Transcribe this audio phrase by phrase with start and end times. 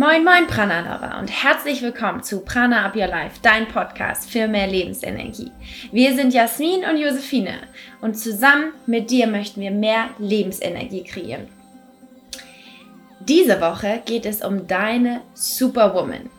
[0.00, 4.66] Moin, moin, Prana-Lover und herzlich willkommen zu Prana Up Your Life, dein Podcast für mehr
[4.66, 5.50] Lebensenergie.
[5.92, 7.58] Wir sind Jasmin und Josephine
[8.00, 11.48] und zusammen mit dir möchten wir mehr Lebensenergie kreieren.
[13.28, 16.30] Diese Woche geht es um deine Superwoman.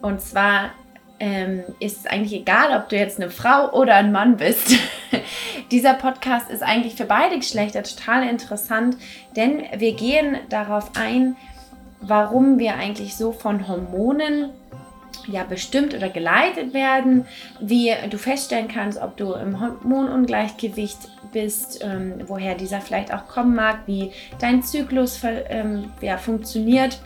[0.00, 0.70] Und zwar
[1.18, 4.76] ähm, ist es eigentlich egal, ob du jetzt eine Frau oder ein Mann bist.
[5.72, 8.96] Dieser Podcast ist eigentlich für beide Geschlechter total interessant,
[9.34, 11.34] denn wir gehen darauf ein,
[12.00, 14.50] warum wir eigentlich so von Hormonen
[15.26, 17.26] ja bestimmt oder geleitet werden,
[17.60, 20.98] wie du feststellen kannst, ob du im Hormonungleichgewicht
[21.32, 27.00] bist, ähm, woher dieser vielleicht auch kommen mag, wie dein Zyklus ähm, ja, funktioniert.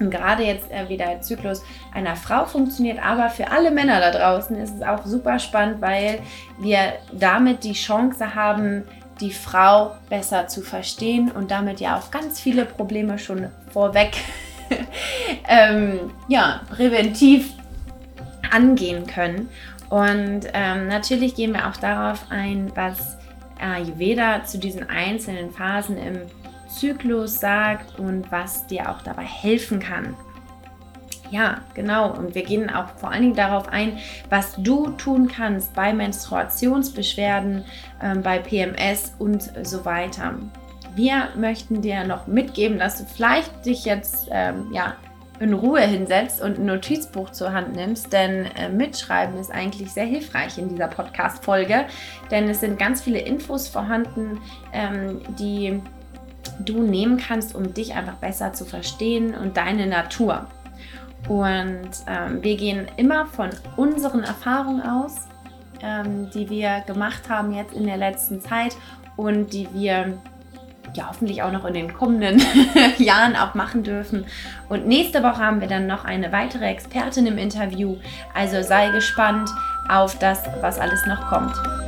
[0.00, 1.62] Und gerade jetzt äh, wie der Zyklus
[1.94, 6.20] einer Frau funktioniert, aber für alle Männer da draußen ist es auch super spannend, weil
[6.58, 8.82] wir damit die Chance haben,
[9.20, 14.16] die Frau besser zu verstehen und damit ja auch ganz viele Probleme schon vorweg
[15.48, 17.52] ähm, ja, präventiv
[18.50, 19.48] angehen können.
[19.90, 23.16] Und ähm, natürlich gehen wir auch darauf ein, was
[23.60, 26.20] Ayurveda zu diesen einzelnen Phasen im
[26.68, 30.16] Zyklus sagt und was dir auch dabei helfen kann.
[31.30, 32.12] Ja, genau.
[32.12, 33.98] Und wir gehen auch vor allen Dingen darauf ein,
[34.30, 37.64] was du tun kannst bei Menstruationsbeschwerden,
[38.02, 40.34] ähm, bei PMS und so weiter.
[40.94, 44.94] Wir möchten dir noch mitgeben, dass du vielleicht dich jetzt ähm, ja,
[45.40, 50.04] in Ruhe hinsetzt und ein Notizbuch zur Hand nimmst, denn äh, Mitschreiben ist eigentlich sehr
[50.04, 51.86] hilfreich in dieser Podcast-Folge,
[52.30, 54.40] denn es sind ganz viele Infos vorhanden,
[54.72, 55.80] ähm, die
[56.60, 60.46] du nehmen kannst, um dich einfach besser zu verstehen und deine Natur.
[61.28, 65.28] Und ähm, wir gehen immer von unseren Erfahrungen aus,
[65.82, 68.76] ähm, die wir gemacht haben jetzt in der letzten Zeit
[69.16, 70.18] und die wir
[70.94, 72.42] ja hoffentlich auch noch in den kommenden
[72.98, 74.26] Jahren auch machen dürfen.
[74.68, 77.96] Und nächste Woche haben wir dann noch eine weitere Expertin im Interview.
[78.34, 79.50] Also sei gespannt
[79.88, 81.83] auf das, was alles noch kommt.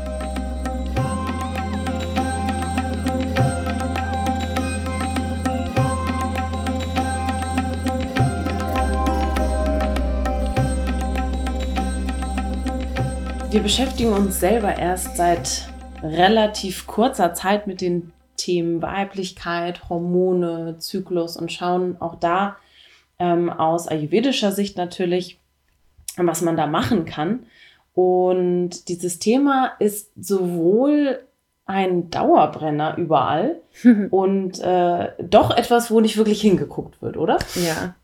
[13.56, 15.66] Wir beschäftigen uns selber erst seit
[16.02, 22.58] relativ kurzer Zeit mit den Themen Weiblichkeit, Hormone, Zyklus und schauen auch da
[23.18, 25.40] ähm, aus ayurvedischer Sicht natürlich,
[26.18, 27.46] was man da machen kann.
[27.94, 31.20] Und dieses Thema ist sowohl
[31.64, 33.62] ein Dauerbrenner überall
[34.10, 37.38] und äh, doch etwas, wo nicht wirklich hingeguckt wird, oder?
[37.54, 37.94] Ja.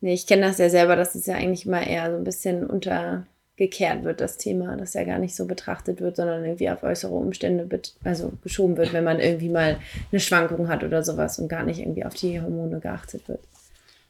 [0.00, 2.66] Nee, ich kenne das ja selber, das ist ja eigentlich mal eher so ein bisschen
[2.66, 3.24] unter
[3.60, 7.12] gekehrt wird, das Thema, dass ja gar nicht so betrachtet wird, sondern irgendwie auf äußere
[7.12, 7.68] Umstände
[8.02, 9.76] also geschoben wird, wenn man irgendwie mal
[10.10, 13.40] eine Schwankung hat oder sowas und gar nicht irgendwie auf die Hormone geachtet wird.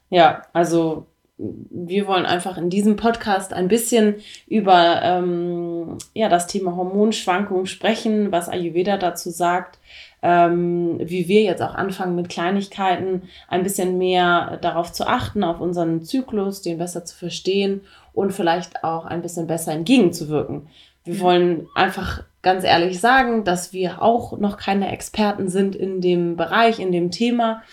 [0.09, 1.05] Ja, also
[1.37, 4.15] wir wollen einfach in diesem Podcast ein bisschen
[4.47, 9.79] über ähm, ja, das Thema Hormonschwankungen sprechen, was Ayurveda dazu sagt,
[10.21, 15.59] ähm, wie wir jetzt auch anfangen mit Kleinigkeiten ein bisschen mehr darauf zu achten, auf
[15.59, 17.81] unseren Zyklus, den besser zu verstehen
[18.13, 20.67] und vielleicht auch ein bisschen besser entgegenzuwirken.
[21.03, 26.35] Wir wollen einfach ganz ehrlich sagen, dass wir auch noch keine Experten sind in dem
[26.35, 27.63] Bereich, in dem Thema.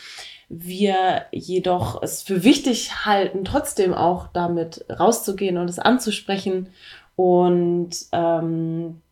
[0.48, 6.68] Wir jedoch es für wichtig halten, trotzdem auch damit rauszugehen und es anzusprechen.
[7.16, 9.02] Und ähm,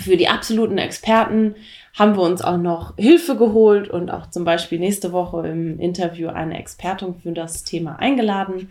[0.00, 1.54] für die absoluten Experten
[1.94, 6.28] haben wir uns auch noch Hilfe geholt und auch zum Beispiel nächste Woche im Interview
[6.28, 8.70] eine Expertin für das Thema eingeladen.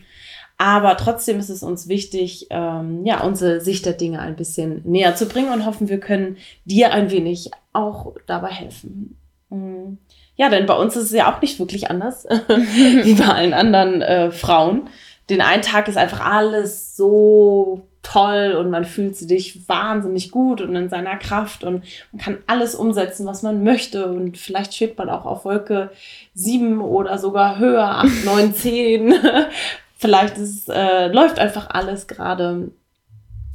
[0.63, 5.13] Aber trotzdem ist es uns wichtig, ähm, ja, unsere Sicht der Dinge ein bisschen näher
[5.13, 9.17] zu bringen und hoffen, wir können dir ein wenig auch dabei helfen.
[9.49, 9.97] Mm.
[10.37, 14.01] Ja, denn bei uns ist es ja auch nicht wirklich anders wie bei allen anderen
[14.01, 14.83] äh, Frauen.
[15.29, 20.75] Den einen Tag ist einfach alles so toll und man fühlt sich wahnsinnig gut und
[20.77, 25.09] in seiner Kraft und man kann alles umsetzen, was man möchte und vielleicht schwebt man
[25.09, 25.89] auch auf Wolke
[26.35, 29.15] 7 oder sogar höher, 8, 9, 10.
[30.03, 32.71] vielleicht ist, äh, läuft einfach alles gerade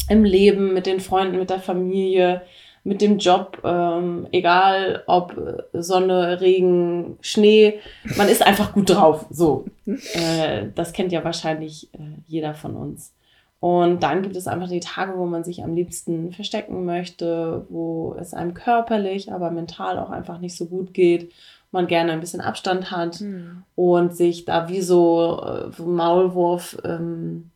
[0.09, 2.41] im Leben, mit den Freunden, mit der Familie,
[2.85, 5.37] mit dem Job, ähm, egal ob
[5.75, 7.81] Sonne, Regen, Schnee,
[8.17, 9.27] man ist einfach gut drauf.
[9.29, 13.13] So, äh, das kennt ja wahrscheinlich äh, jeder von uns.
[13.61, 18.17] Und dann gibt es einfach die Tage, wo man sich am liebsten verstecken möchte, wo
[18.19, 21.31] es einem körperlich, aber mental auch einfach nicht so gut geht,
[21.71, 23.63] man gerne ein bisschen Abstand hat mhm.
[23.75, 27.51] und sich da wie so äh, Maulwurf ähm,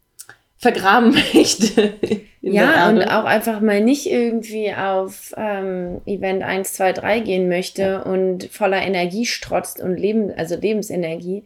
[0.58, 1.94] vergraben möchte.
[2.40, 7.82] ja, und auch einfach mal nicht irgendwie auf ähm, Event 1, 2, 3 gehen möchte
[7.82, 8.02] ja.
[8.02, 11.44] und voller Energie strotzt und Leben, also Lebensenergie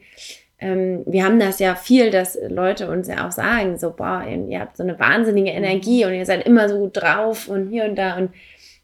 [0.58, 4.60] ähm, wir haben das ja viel, dass Leute uns ja auch sagen, so, boah, ihr
[4.60, 7.96] habt so eine wahnsinnige Energie und ihr seid immer so gut drauf und hier und
[7.96, 8.16] da.
[8.16, 8.30] Und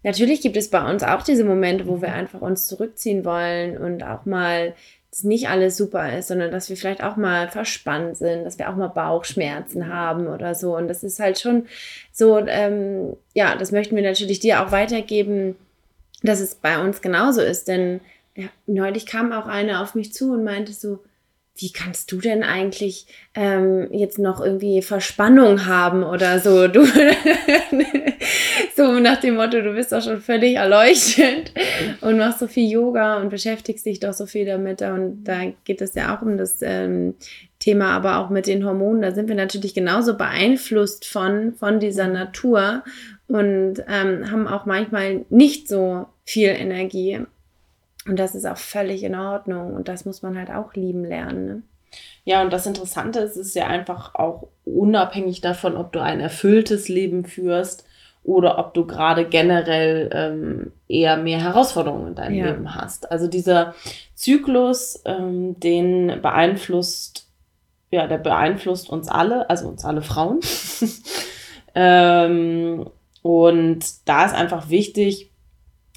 [0.02, 4.02] natürlich gibt es bei uns auch diese Momente, wo wir einfach uns zurückziehen wollen und
[4.02, 4.74] auch mal
[5.12, 8.70] dass nicht alles super ist, sondern dass wir vielleicht auch mal verspannt sind, dass wir
[8.70, 10.74] auch mal Bauchschmerzen haben oder so.
[10.74, 11.66] Und das ist halt schon
[12.12, 15.54] so, ähm, ja, das möchten wir natürlich dir auch weitergeben,
[16.22, 17.68] dass es bei uns genauso ist.
[17.68, 18.00] Denn
[18.36, 21.00] ja, neulich kam auch eine auf mich zu und meinte so,
[21.56, 26.66] wie kannst du denn eigentlich ähm, jetzt noch irgendwie Verspannung haben oder so?
[26.66, 26.86] Du
[28.76, 31.52] so nach dem Motto, du bist doch schon völlig erleuchtet
[32.00, 34.80] und machst so viel Yoga und beschäftigst dich doch so viel damit.
[34.82, 37.14] Und da geht es ja auch um das ähm,
[37.58, 39.02] Thema, aber auch mit den Hormonen.
[39.02, 42.82] Da sind wir natürlich genauso beeinflusst von, von dieser Natur
[43.28, 47.20] und ähm, haben auch manchmal nicht so viel Energie.
[48.06, 51.46] Und das ist auch völlig in Ordnung und das muss man halt auch lieben lernen.
[51.46, 51.62] Ne?
[52.24, 56.88] Ja, und das Interessante ist, ist ja einfach auch unabhängig davon, ob du ein erfülltes
[56.88, 57.84] Leben führst
[58.24, 62.46] oder ob du gerade generell ähm, eher mehr Herausforderungen in deinem ja.
[62.46, 63.10] Leben hast.
[63.10, 63.74] Also dieser
[64.14, 67.28] Zyklus, ähm, den beeinflusst,
[67.90, 70.40] ja, der beeinflusst uns alle, also uns alle Frauen.
[71.74, 72.86] ähm,
[73.22, 75.30] und da ist einfach wichtig,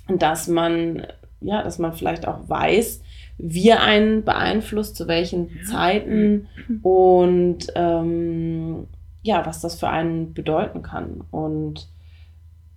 [0.08, 1.06] dass man
[1.42, 3.02] ja, dass man vielleicht auch weiß,
[3.38, 5.64] wie er einen beeinflusst, zu welchen ja.
[5.64, 6.48] Zeiten
[6.82, 8.88] und ähm,
[9.22, 11.22] ja, was das für einen bedeuten kann.
[11.32, 11.88] Und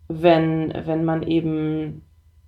[0.08, 2.02] wenn, wenn man eben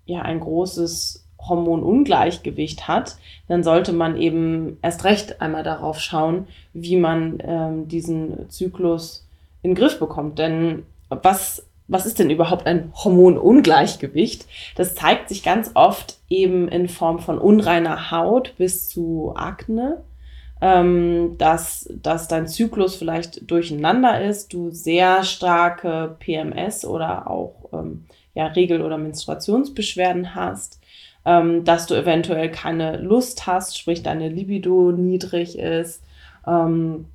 [0.07, 3.17] ja ein großes Hormonungleichgewicht hat,
[3.49, 9.27] dann sollte man eben erst recht einmal darauf schauen, wie man ähm, diesen Zyklus
[9.63, 10.39] in den Griff bekommt.
[10.39, 14.47] Denn was was ist denn überhaupt ein Hormonungleichgewicht?
[14.77, 20.05] Das zeigt sich ganz oft eben in Form von unreiner Haut bis zu Akne,
[20.61, 28.05] ähm, dass, dass dein Zyklus vielleicht durcheinander ist, du sehr starke PMS oder auch ähm,
[28.35, 30.79] ja, Regel- oder Menstruationsbeschwerden hast,
[31.25, 36.05] ähm, dass du eventuell keine Lust hast, sprich deine Libido niedrig ist.
[36.47, 37.07] Ähm,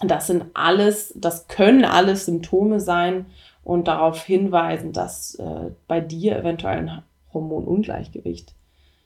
[0.00, 3.26] das sind alles, das können alles Symptome sein,
[3.68, 7.02] und darauf hinweisen, dass äh, bei dir eventuell ein
[7.34, 8.54] Hormonungleichgewicht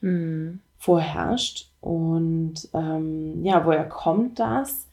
[0.00, 0.60] mhm.
[0.78, 1.68] vorherrscht.
[1.80, 4.86] Und ähm, ja, woher kommt das?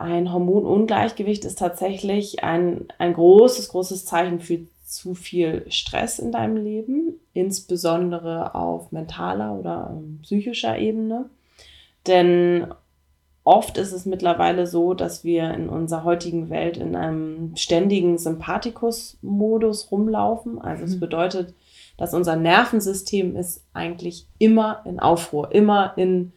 [0.00, 6.56] Ein Hormonungleichgewicht ist tatsächlich ein, ein großes, großes Zeichen für zu viel Stress in deinem
[6.56, 11.30] Leben, insbesondere auf mentaler oder ähm, psychischer Ebene.
[12.08, 12.66] Denn
[13.44, 19.90] Oft ist es mittlerweile so, dass wir in unserer heutigen Welt in einem ständigen Sympathikus-Modus
[19.90, 20.60] rumlaufen.
[20.60, 21.00] Also es mhm.
[21.00, 21.54] bedeutet,
[21.96, 26.32] dass unser Nervensystem ist eigentlich immer in Aufruhr, immer in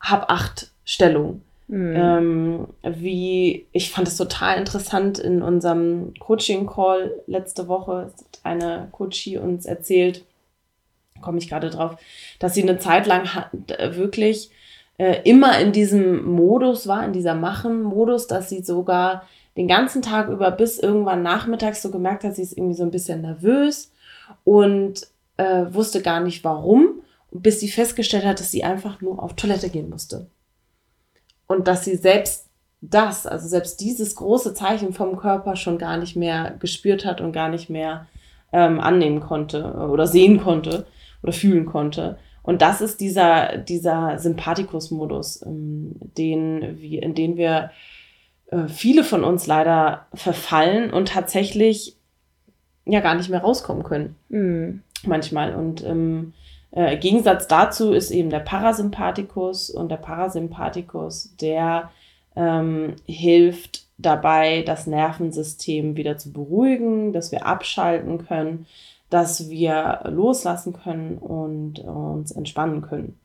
[0.00, 1.42] Hab-Acht-Stellung.
[1.68, 1.94] Mhm.
[1.96, 9.38] Ähm, wie, ich fand es total interessant in unserem Coaching-Call letzte Woche, hat eine Coachie
[9.38, 10.24] uns erzählt,
[11.20, 11.96] komme ich gerade drauf,
[12.38, 13.50] dass sie eine Zeit lang hat,
[13.96, 14.50] wirklich
[14.98, 19.22] äh, immer in diesem Modus war, in dieser Machen-Modus, dass sie sogar
[19.56, 22.90] den ganzen Tag über bis irgendwann nachmittags so gemerkt hat, sie ist irgendwie so ein
[22.90, 23.92] bisschen nervös
[24.44, 25.06] und
[25.36, 29.68] äh, wusste gar nicht warum, bis sie festgestellt hat, dass sie einfach nur auf Toilette
[29.70, 30.26] gehen musste.
[31.46, 32.48] Und dass sie selbst
[32.80, 37.32] das, also selbst dieses große Zeichen vom Körper schon gar nicht mehr gespürt hat und
[37.32, 38.06] gar nicht mehr
[38.52, 40.86] ähm, annehmen konnte oder sehen konnte
[41.22, 42.18] oder fühlen konnte.
[42.46, 47.70] Und das ist dieser, dieser Sympathikus-Modus, ähm, den in den wir
[48.50, 51.96] äh, viele von uns leider verfallen und tatsächlich
[52.84, 54.16] ja gar nicht mehr rauskommen können.
[54.28, 54.82] Mhm.
[55.04, 55.56] Manchmal.
[55.56, 56.32] Und im
[56.70, 61.90] äh, Gegensatz dazu ist eben der Parasympathikus und der Parasympathikus, der
[62.36, 68.66] ähm, hilft dabei, das Nervensystem wieder zu beruhigen, dass wir abschalten können,
[69.10, 73.18] dass wir loslassen können und uns entspannen können.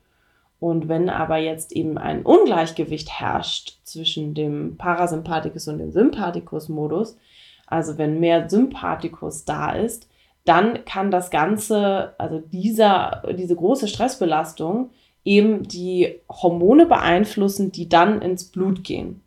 [0.59, 7.17] Und wenn aber jetzt eben ein Ungleichgewicht herrscht zwischen dem Parasympathikus und dem Sympathikus-Modus,
[7.65, 10.07] also wenn mehr Sympathikus da ist,
[10.45, 14.91] dann kann das Ganze, also dieser, diese große Stressbelastung,
[15.23, 19.21] eben die Hormone beeinflussen, die dann ins Blut gehen.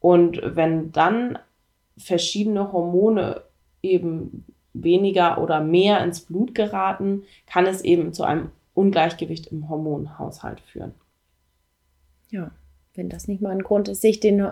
[0.00, 1.38] Und wenn dann
[1.98, 3.42] verschiedene Hormone
[3.82, 4.44] eben
[4.82, 10.94] weniger oder mehr ins Blut geraten, kann es eben zu einem Ungleichgewicht im Hormonhaushalt führen.
[12.30, 12.50] Ja,
[12.94, 14.46] wenn das nicht mal ein Grund ist, sich den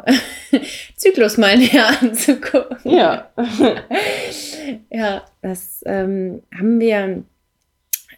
[0.97, 2.77] Zyklus mal näher anzugucken.
[2.85, 3.31] Ja.
[4.91, 7.25] ja, das ähm, haben wir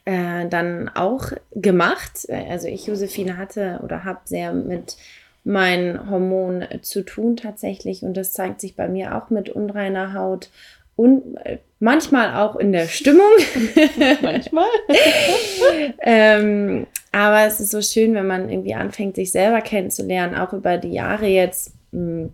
[0.04, 2.28] äh, dann auch gemacht.
[2.30, 4.96] Also ich, Josephine, hatte oder habe sehr mit
[5.44, 10.50] meinen Hormonen zu tun tatsächlich und das zeigt sich bei mir auch mit unreiner Haut
[10.96, 13.30] und äh, manchmal auch in der Stimmung.
[14.22, 14.68] manchmal.
[16.00, 20.78] ähm, aber es ist so schön, wenn man irgendwie anfängt, sich selber kennenzulernen, auch über
[20.78, 21.72] die Jahre jetzt.
[21.92, 22.28] Mh,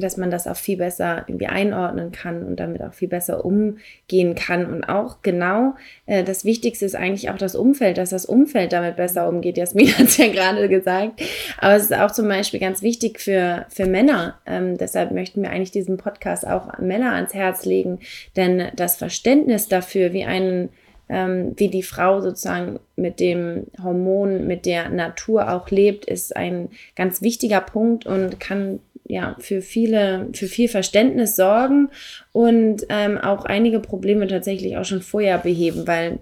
[0.00, 4.34] dass man das auch viel besser irgendwie einordnen kann und damit auch viel besser umgehen
[4.34, 4.66] kann.
[4.66, 5.74] Und auch genau
[6.06, 9.56] äh, das Wichtigste ist eigentlich auch das Umfeld, dass das Umfeld damit besser umgeht.
[9.56, 11.20] Jasmin hat es ja gerade gesagt.
[11.58, 14.38] Aber es ist auch zum Beispiel ganz wichtig für, für Männer.
[14.46, 18.00] Ähm, deshalb möchten wir eigentlich diesen Podcast auch Männer ans Herz legen,
[18.36, 20.70] denn das Verständnis dafür, wie einen
[21.08, 26.68] ähm, wie die Frau sozusagen mit dem Hormon, mit der Natur auch lebt, ist ein
[26.96, 31.88] ganz wichtiger Punkt und kann ja, für viele, für viel Verständnis sorgen
[32.32, 36.18] und ähm, auch einige Probleme tatsächlich auch schon vorher beheben, weil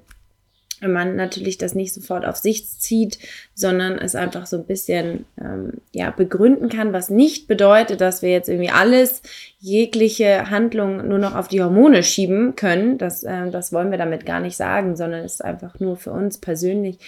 [0.80, 3.18] man natürlich das nicht sofort auf sich zieht,
[3.54, 8.30] sondern es einfach so ein bisschen ähm, ja, begründen kann, was nicht bedeutet, dass wir
[8.30, 9.22] jetzt irgendwie alles,
[9.58, 12.98] jegliche Handlung nur noch auf die Hormone schieben können.
[12.98, 16.12] Das, äh, das wollen wir damit gar nicht sagen, sondern es ist einfach nur für
[16.12, 16.98] uns persönlich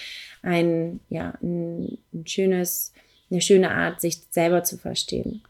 [0.42, 2.92] ein, ja, ein, ein schönes,
[3.30, 5.42] eine schöne Art, sich selber zu verstehen.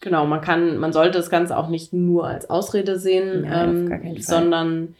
[0.00, 4.20] Genau, man kann, man sollte das Ganze auch nicht nur als Ausrede sehen, ja, ähm,
[4.20, 4.94] sondern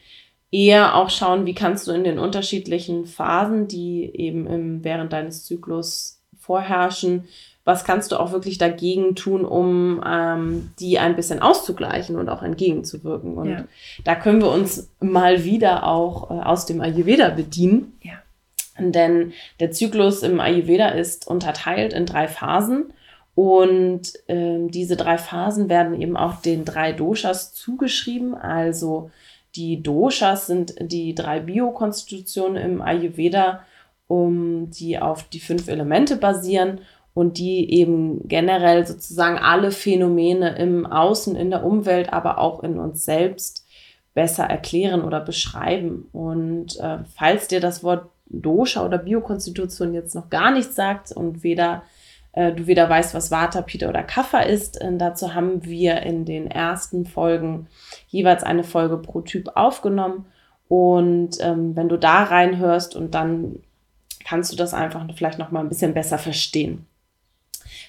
[0.50, 5.44] eher auch schauen, wie kannst du in den unterschiedlichen Phasen, die eben im, während deines
[5.44, 7.24] Zyklus vorherrschen,
[7.64, 12.42] was kannst du auch wirklich dagegen tun, um ähm, die ein bisschen auszugleichen und auch
[12.42, 13.34] entgegenzuwirken.
[13.34, 13.64] Und ja.
[14.04, 17.98] da können wir uns mal wieder auch äh, aus dem Ayurveda bedienen.
[18.02, 18.12] Ja.
[18.78, 22.92] Denn der Zyklus im Ayurveda ist unterteilt in drei Phasen.
[23.34, 28.34] Und ähm, diese drei Phasen werden eben auch den drei Doshas zugeschrieben.
[28.34, 29.10] Also
[29.56, 33.64] die Doshas sind die drei Biokonstitutionen im Ayurveda,
[34.06, 36.80] um die auf die fünf Elemente basieren
[37.12, 42.78] und die eben generell sozusagen alle Phänomene im Außen, in der Umwelt, aber auch in
[42.78, 43.66] uns selbst
[44.14, 46.08] besser erklären oder beschreiben.
[46.12, 51.42] Und äh, falls dir das Wort Dosha oder Biokonstitution jetzt noch gar nichts sagt und
[51.42, 51.82] weder
[52.34, 54.82] äh, du weder weißt, was Vata, Pita oder Kapha ist.
[54.82, 57.68] Und dazu haben wir in den ersten Folgen
[58.08, 60.26] jeweils eine Folge pro Typ aufgenommen.
[60.68, 63.60] Und ähm, wenn du da reinhörst und dann
[64.24, 66.86] kannst du das einfach vielleicht noch mal ein bisschen besser verstehen.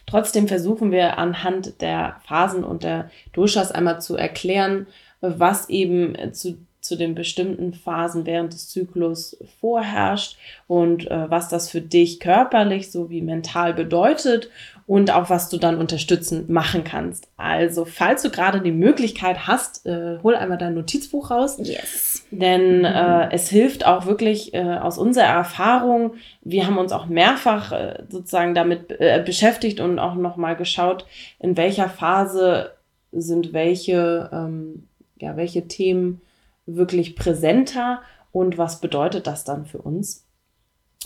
[0.05, 4.87] Trotzdem versuchen wir anhand der Phasen und der Doshas einmal zu erklären,
[5.21, 10.38] was eben zu zu den bestimmten Phasen während des Zyklus vorherrscht
[10.68, 14.50] und äh, was das für dich körperlich sowie mental bedeutet
[14.88, 17.27] und auch was du dann unterstützend machen kannst.
[17.38, 21.58] Also, falls du gerade die Möglichkeit hast, äh, hol einmal dein Notizbuch raus.
[21.60, 22.25] Yes.
[22.30, 22.86] Denn mhm.
[22.86, 26.13] äh, es hilft auch wirklich äh, aus unserer Erfahrung.
[26.42, 31.06] Wir haben uns auch mehrfach äh, sozusagen damit äh, beschäftigt und auch nochmal geschaut,
[31.39, 32.72] in welcher Phase
[33.12, 34.88] sind welche, ähm,
[35.20, 36.22] ja, welche Themen
[36.65, 40.25] wirklich präsenter und was bedeutet das dann für uns?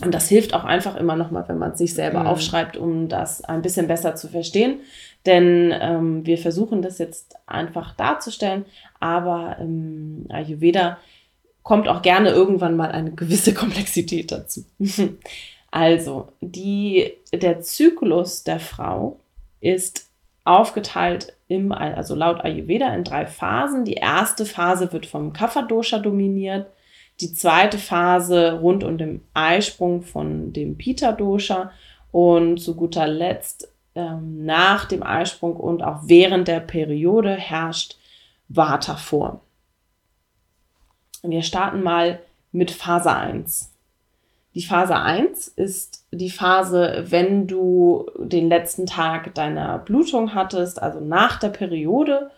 [0.01, 2.27] Und das hilft auch einfach immer nochmal, wenn man es sich selber mhm.
[2.27, 4.79] aufschreibt, um das ein bisschen besser zu verstehen.
[5.25, 8.65] Denn ähm, wir versuchen das jetzt einfach darzustellen,
[8.99, 10.97] aber im Ayurveda
[11.63, 14.63] kommt auch gerne irgendwann mal eine gewisse Komplexität dazu.
[15.71, 19.19] also, die, der Zyklus der Frau
[19.59, 20.07] ist
[20.45, 23.83] aufgeteilt im, also laut Ayurveda in drei Phasen.
[23.83, 26.67] Die erste Phase wird vom Kapha-Dosha dominiert,
[27.19, 31.71] die zweite Phase rund um den Eisprung von dem Pita-Dosha
[32.11, 37.97] und zu guter Letzt ähm, nach dem Eisprung und auch während der Periode herrscht
[38.47, 39.41] Vata vor.
[41.23, 42.19] Wir starten mal
[42.51, 43.68] mit Phase 1.
[44.55, 50.99] Die Phase 1 ist die Phase, wenn du den letzten Tag deiner Blutung hattest, also
[50.99, 52.31] nach der Periode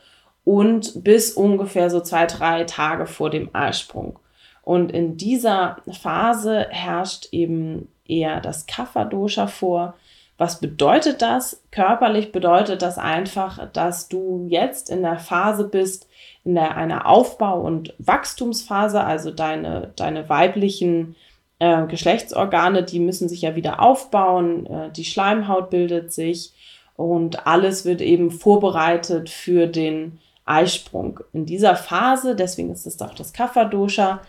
[0.43, 4.19] und bis ungefähr so zwei, drei Tage vor dem Eisprung.
[4.63, 9.95] Und in dieser Phase herrscht eben eher das Kapha-Dosha vor.
[10.37, 11.63] Was bedeutet das?
[11.71, 16.09] Körperlich bedeutet das einfach, dass du jetzt in der Phase bist,
[16.43, 21.15] in der einer Aufbau- und Wachstumsphase, also deine, deine weiblichen
[21.61, 26.53] äh, Geschlechtsorgane, die müssen sich ja wieder aufbauen, äh, die Schleimhaut bildet sich
[26.95, 31.19] und alles wird eben vorbereitet für den Eisprung.
[31.33, 34.21] In dieser Phase, deswegen ist es doch das Kapha-Dosha,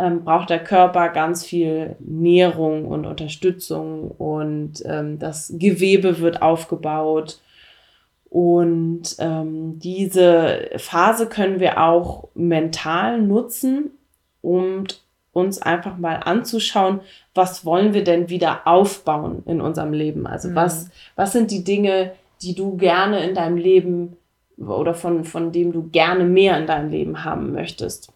[0.00, 7.40] ähm, braucht der Körper ganz viel Nährung und Unterstützung und ähm, das Gewebe wird aufgebaut.
[8.28, 13.92] Und ähm, diese Phase können wir auch mental nutzen,
[14.40, 14.86] um
[15.32, 17.00] uns einfach mal anzuschauen,
[17.34, 20.26] was wollen wir denn wieder aufbauen in unserem Leben?
[20.26, 20.54] Also mhm.
[20.56, 24.16] was, was sind die Dinge, die du gerne in deinem Leben
[24.58, 28.12] oder von, von dem du gerne mehr in deinem Leben haben möchtest?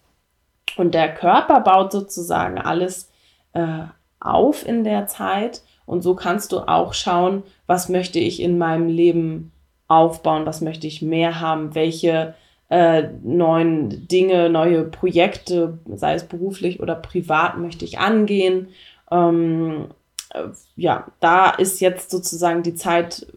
[0.77, 3.09] Und der Körper baut sozusagen alles
[3.53, 3.83] äh,
[4.19, 5.61] auf in der Zeit.
[5.85, 9.51] Und so kannst du auch schauen, was möchte ich in meinem Leben
[9.87, 12.33] aufbauen, was möchte ich mehr haben, welche
[12.69, 18.69] äh, neuen Dinge, neue Projekte, sei es beruflich oder privat, möchte ich angehen.
[19.11, 19.89] Ähm,
[20.33, 20.43] äh,
[20.75, 23.27] ja, da ist jetzt sozusagen die Zeit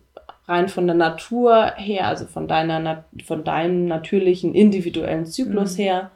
[0.47, 5.83] rein von der Natur her, also von deiner, von deinem natürlichen individuellen Zyklus mhm.
[5.83, 6.11] her.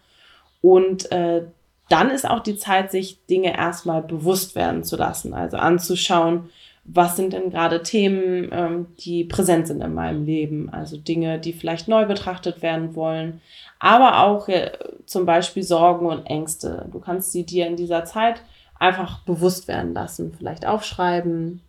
[0.62, 1.42] Und äh,
[1.90, 6.48] dann ist auch die Zeit, sich Dinge erstmal bewusst werden zu lassen, also anzuschauen,
[6.84, 11.52] was sind denn gerade Themen, ähm, die präsent sind in meinem Leben, also Dinge, die
[11.52, 13.40] vielleicht neu betrachtet werden wollen,
[13.78, 14.72] aber auch äh,
[15.06, 16.88] zum Beispiel Sorgen und Ängste.
[16.90, 18.42] Du kannst sie dir in dieser Zeit
[18.78, 21.60] einfach bewusst werden lassen, vielleicht aufschreiben,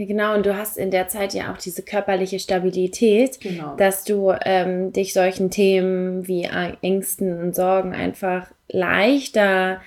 [0.00, 3.76] ja, genau, und du hast in der Zeit ja auch diese körperliche Stabilität, genau.
[3.76, 6.48] dass du ähm, dich solchen Themen wie
[6.80, 9.82] Ängsten und Sorgen einfach leichter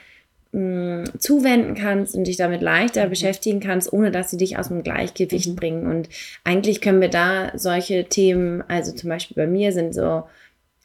[0.54, 3.10] mh, mm, zuwenden kannst und dich damit leichter mhm.
[3.10, 5.56] beschäftigen kannst, ohne dass sie dich aus dem Gleichgewicht mhm.
[5.56, 5.88] bringen.
[5.88, 6.10] Und
[6.44, 10.24] eigentlich können wir da solche Themen, also zum Beispiel bei mir sind so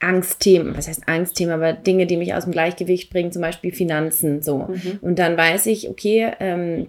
[0.00, 4.42] Angstthemen, was heißt Angstthemen, aber Dinge, die mich aus dem Gleichgewicht bringen, zum Beispiel Finanzen,
[4.42, 4.68] so.
[4.68, 4.98] Mhm.
[5.00, 6.88] Und dann weiß ich, okay, ähm,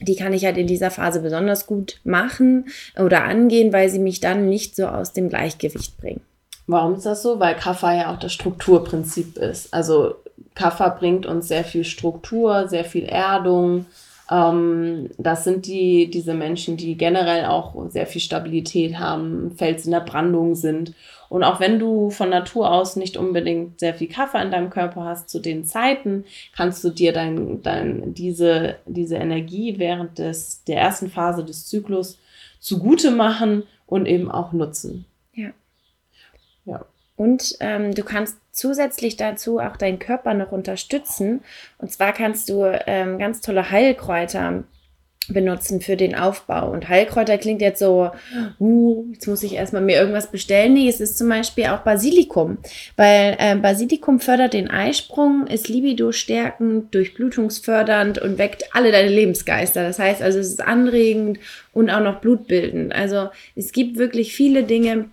[0.00, 2.66] die kann ich halt in dieser Phase besonders gut machen
[2.96, 6.20] oder angehen, weil sie mich dann nicht so aus dem Gleichgewicht bringen.
[6.68, 7.40] Warum ist das so?
[7.40, 9.72] Weil Kaffer ja auch das Strukturprinzip ist.
[9.72, 10.16] Also
[10.54, 13.86] Kaffer bringt uns sehr viel Struktur, sehr viel Erdung.
[14.30, 19.92] Ähm, das sind die, diese Menschen, die generell auch sehr viel Stabilität haben, Fels in
[19.92, 20.92] der Brandung sind.
[21.30, 25.04] Und auch wenn du von Natur aus nicht unbedingt sehr viel Kaffee in deinem Körper
[25.04, 30.80] hast, zu den Zeiten kannst du dir dein, dein, diese, diese Energie während des, der
[30.80, 32.18] ersten Phase des Zyklus
[32.60, 35.06] zugute machen und eben auch nutzen.
[35.32, 35.48] Ja.
[36.68, 36.84] Ja.
[37.16, 41.40] Und ähm, du kannst zusätzlich dazu auch deinen Körper noch unterstützen.
[41.78, 44.62] Und zwar kannst du ähm, ganz tolle Heilkräuter
[45.28, 46.70] benutzen für den Aufbau.
[46.70, 48.10] Und Heilkräuter klingt jetzt so,
[48.58, 50.74] uh, jetzt muss ich erstmal mir irgendwas bestellen.
[50.74, 52.58] Nee, es ist zum Beispiel auch Basilikum,
[52.96, 59.82] weil äh, Basilikum fördert den Eisprung, ist Libido stärkend, durchblutungsfördernd und weckt alle deine Lebensgeister.
[59.82, 61.38] Das heißt also, es ist anregend
[61.72, 62.94] und auch noch blutbildend.
[62.94, 65.06] Also es gibt wirklich viele Dinge,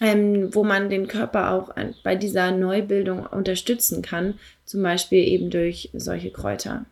[0.00, 1.70] ähm, wo man den Körper auch
[2.02, 6.84] bei dieser Neubildung unterstützen kann, zum Beispiel eben durch solche Kräuter.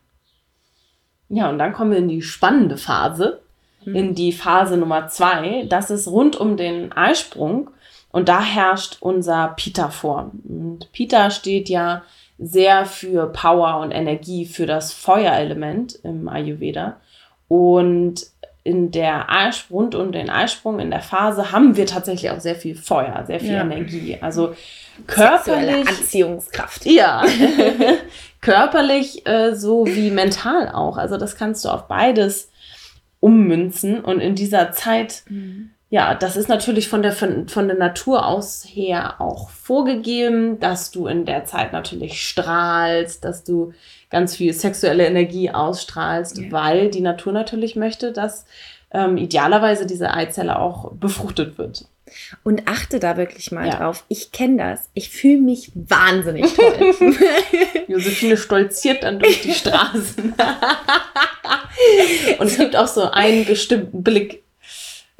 [1.29, 3.41] Ja, und dann kommen wir in die spannende Phase,
[3.85, 3.95] mhm.
[3.95, 5.65] in die Phase Nummer zwei.
[5.69, 7.71] Das ist rund um den Eisprung.
[8.13, 10.33] Und da herrscht unser Pita vor.
[10.49, 12.03] Und Pita steht ja
[12.39, 16.97] sehr für Power und Energie, für das Feuerelement im Ayurveda.
[17.47, 18.27] Und
[18.71, 22.55] in der Eisprung, rund um den Eisprung, in der Phase, haben wir tatsächlich auch sehr
[22.55, 23.63] viel Feuer, sehr viel ja.
[23.63, 24.17] Energie.
[24.21, 24.55] Also
[25.09, 25.89] körperlich.
[25.89, 26.87] Anziehungskraft.
[26.87, 27.25] Ja.
[28.41, 30.99] körperlich äh, so wie mental auch.
[30.99, 32.53] Also das kannst du auf beides
[33.19, 34.01] ummünzen.
[34.01, 35.71] Und in dieser Zeit, mhm.
[35.91, 40.93] Ja, das ist natürlich von der, von, von der Natur aus her auch vorgegeben, dass
[40.93, 43.73] du in der Zeit natürlich strahlst, dass du
[44.09, 46.53] ganz viel sexuelle Energie ausstrahlst, ja.
[46.53, 48.47] weil die Natur natürlich möchte, dass
[48.93, 51.87] ähm, idealerweise diese Eizelle auch befruchtet wird.
[52.43, 53.77] Und achte da wirklich mal ja.
[53.77, 54.05] drauf.
[54.09, 54.89] Ich kenne das.
[54.95, 56.95] Ich fühle mich wahnsinnig toll.
[57.89, 60.35] Josephine stolziert dann durch die Straßen.
[62.39, 64.43] Und es gibt auch so einen bestimmten Blick,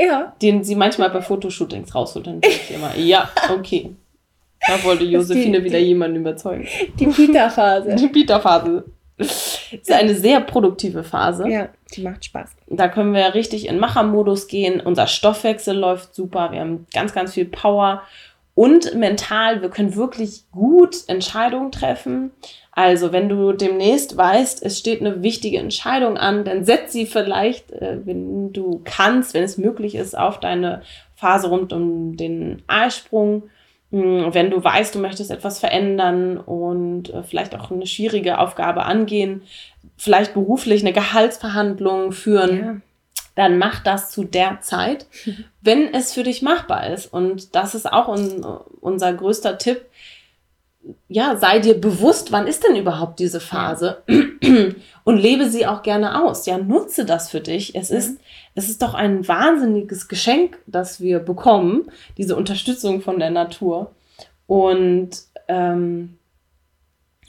[0.01, 0.33] ja.
[0.41, 2.27] den sie manchmal bei Fotoshootings rausholt.
[2.27, 3.95] Dann denke ich immer, ja, okay.
[4.67, 6.67] Da wollte Josephine die, wieder die, jemanden überzeugen.
[6.99, 7.95] Die Pita-Phase.
[7.97, 8.85] Die Pita-Phase.
[9.19, 11.49] ist eine sehr produktive Phase.
[11.49, 12.51] Ja, die macht Spaß.
[12.69, 14.81] Da können wir richtig in Machermodus gehen.
[14.81, 16.53] Unser Stoffwechsel läuft super.
[16.53, 18.03] Wir haben ganz, ganz viel Power.
[18.55, 22.33] Und mental, wir können wirklich gut Entscheidungen treffen.
[22.81, 27.71] Also, wenn du demnächst weißt, es steht eine wichtige Entscheidung an, dann setz sie vielleicht,
[27.73, 30.81] äh, wenn du kannst, wenn es möglich ist, auf deine
[31.15, 33.43] Phase rund um den Eisprung
[33.91, 38.85] hm, wenn du weißt, du möchtest etwas verändern und äh, vielleicht auch eine schwierige Aufgabe
[38.85, 39.43] angehen,
[39.99, 42.77] vielleicht beruflich eine Gehaltsverhandlung führen, ja.
[43.35, 45.07] dann mach das zu der Zeit,
[45.61, 47.13] wenn es für dich machbar ist.
[47.13, 48.43] Und das ist auch un
[48.81, 49.85] unser größter Tipp
[51.09, 54.03] ja, sei dir bewusst, wann ist denn überhaupt diese Phase
[55.05, 56.47] und lebe sie auch gerne aus.
[56.47, 57.75] Ja, nutze das für dich.
[57.75, 58.19] Es ist,
[58.55, 63.93] es ist doch ein wahnsinniges Geschenk, das wir bekommen, diese Unterstützung von der Natur.
[64.47, 65.11] Und
[65.49, 66.17] ähm,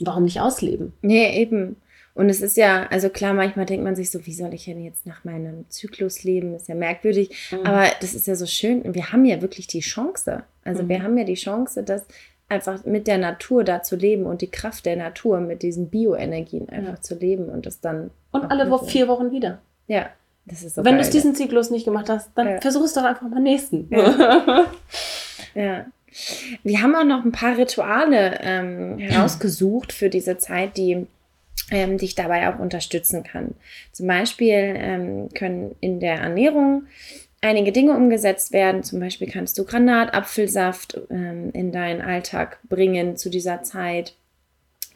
[0.06, 0.92] Warum nicht ausleben?
[1.02, 1.76] Nee, eben.
[2.14, 4.84] Und es ist ja, also klar, manchmal denkt man sich so, wie soll ich denn
[4.84, 6.52] jetzt nach meinem Zyklus leben?
[6.52, 7.30] Das ist ja merkwürdig.
[7.50, 7.66] Mhm.
[7.66, 8.94] Aber das ist ja so schön.
[8.94, 10.42] Wir haben ja wirklich die Chance.
[10.62, 10.88] Also mhm.
[10.88, 12.04] wir haben ja die Chance, dass
[12.52, 16.68] einfach mit der Natur da zu leben und die Kraft der Natur mit diesen Bioenergien
[16.68, 17.00] einfach ja.
[17.00, 18.10] zu leben und das dann.
[18.30, 19.58] Und alle Wo vier Wochen wieder.
[19.86, 20.06] Ja.
[20.44, 22.60] Das ist so Wenn du diesen Zyklus nicht gemacht hast, dann ja.
[22.60, 23.88] versuch es doch einfach mal nächsten.
[23.90, 24.66] Ja.
[25.54, 25.86] ja.
[26.62, 31.06] Wir haben auch noch ein paar Rituale ähm, herausgesucht für diese Zeit, die
[31.70, 33.54] ähm, dich dabei auch unterstützen kann.
[33.92, 36.84] Zum Beispiel ähm, können in der Ernährung
[37.42, 38.82] einige Dinge umgesetzt werden.
[38.82, 44.14] Zum Beispiel kannst du Granatapfelsaft ähm, in deinen Alltag bringen zu dieser Zeit.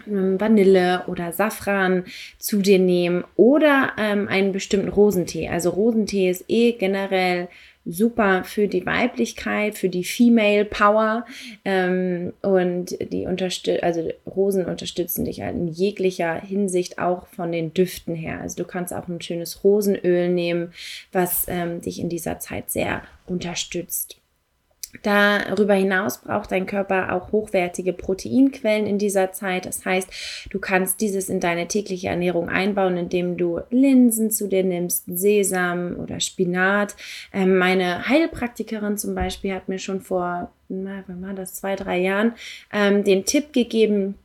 [0.06, 2.04] Ähm, Vanille oder Safran
[2.38, 5.48] zu dir nehmen oder ähm, einen bestimmten Rosentee.
[5.48, 7.48] Also Rosentee ist eh generell
[7.86, 11.24] super für die Weiblichkeit, für die Female Power
[11.64, 17.72] ähm, und die unterstützen, also Rosen unterstützen dich halt in jeglicher Hinsicht auch von den
[17.72, 18.40] Düften her.
[18.40, 20.72] Also du kannst auch ein schönes Rosenöl nehmen,
[21.12, 24.20] was ähm, dich in dieser Zeit sehr unterstützt.
[25.02, 29.66] Darüber hinaus braucht dein Körper auch hochwertige Proteinquellen in dieser Zeit.
[29.66, 30.08] Das heißt,
[30.50, 35.96] du kannst dieses in deine tägliche Ernährung einbauen, indem du Linsen zu dir nimmst, Sesam
[35.98, 36.96] oder Spinat.
[37.32, 41.98] Ähm, meine Heilpraktikerin zum Beispiel hat mir schon vor, na, wann war das, zwei, drei
[41.98, 42.34] Jahren,
[42.72, 44.16] ähm, den Tipp gegeben,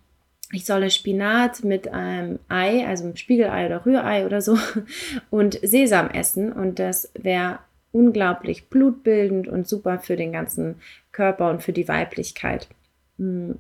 [0.54, 4.58] ich solle Spinat mit einem Ei, also einem Spiegelei oder Rührei oder so,
[5.30, 6.52] und Sesam essen.
[6.52, 7.60] Und das wäre
[7.92, 10.76] unglaublich blutbildend und super für den ganzen
[11.12, 12.68] Körper und für die Weiblichkeit.
[13.18, 13.58] Hm.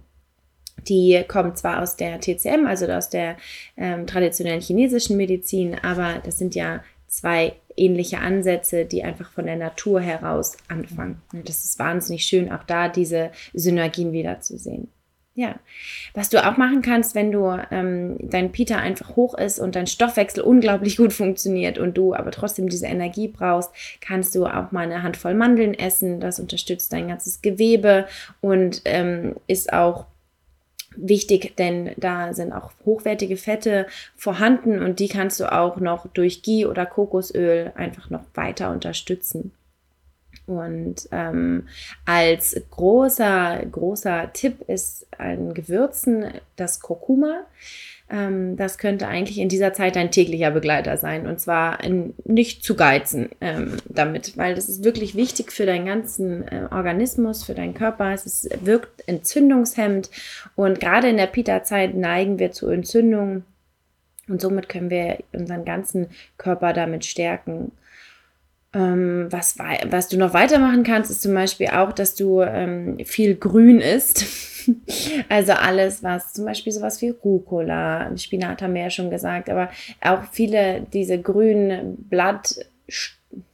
[0.87, 3.37] Die kommt zwar aus der TCM, also aus der
[3.77, 9.57] ähm, traditionellen chinesischen Medizin, aber das sind ja zwei ähnliche Ansätze, die einfach von der
[9.57, 11.21] Natur heraus anfangen.
[11.45, 14.87] Das ist wahnsinnig schön, auch da diese Synergien wiederzusehen.
[15.41, 15.55] Ja,
[16.13, 19.87] was du auch machen kannst, wenn du ähm, dein Pita einfach hoch ist und dein
[19.87, 24.81] Stoffwechsel unglaublich gut funktioniert und du aber trotzdem diese Energie brauchst, kannst du auch mal
[24.81, 26.19] eine Handvoll Mandeln essen.
[26.19, 28.05] Das unterstützt dein ganzes Gewebe
[28.39, 30.05] und ähm, ist auch
[30.95, 36.43] wichtig, denn da sind auch hochwertige Fette vorhanden und die kannst du auch noch durch
[36.43, 39.53] Ghee oder Kokosöl einfach noch weiter unterstützen.
[40.47, 41.67] Und ähm,
[42.05, 46.25] als großer, großer Tipp ist an Gewürzen
[46.55, 47.45] das Kurkuma.
[48.11, 51.25] Ähm, das könnte eigentlich in dieser Zeit ein täglicher Begleiter sein.
[51.27, 55.85] Und zwar in, nicht zu geizen ähm, damit, weil das ist wirklich wichtig für deinen
[55.85, 58.13] ganzen äh, Organismus, für deinen Körper.
[58.13, 60.09] Es ist, wirkt entzündungshemmend.
[60.55, 63.45] Und gerade in der Pita-Zeit neigen wir zu Entzündungen.
[64.27, 67.71] Und somit können wir unseren ganzen Körper damit stärken.
[68.73, 73.35] Ähm, was, was du noch weitermachen kannst, ist zum Beispiel auch, dass du ähm, viel
[73.35, 74.25] Grün isst.
[75.29, 79.69] also alles, was zum Beispiel sowas wie Rucola, Spinat haben wir ja schon gesagt, aber
[79.99, 82.65] auch viele diese grünen Blatt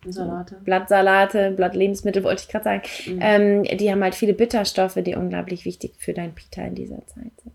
[0.07, 0.55] Salate.
[0.63, 2.81] Blattsalate, Blattlebensmittel wollte ich gerade sagen.
[3.05, 3.19] Mhm.
[3.21, 7.31] Ähm, die haben halt viele Bitterstoffe, die unglaublich wichtig für dein Pita in dieser Zeit
[7.43, 7.53] sind.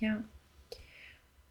[0.00, 0.22] Ja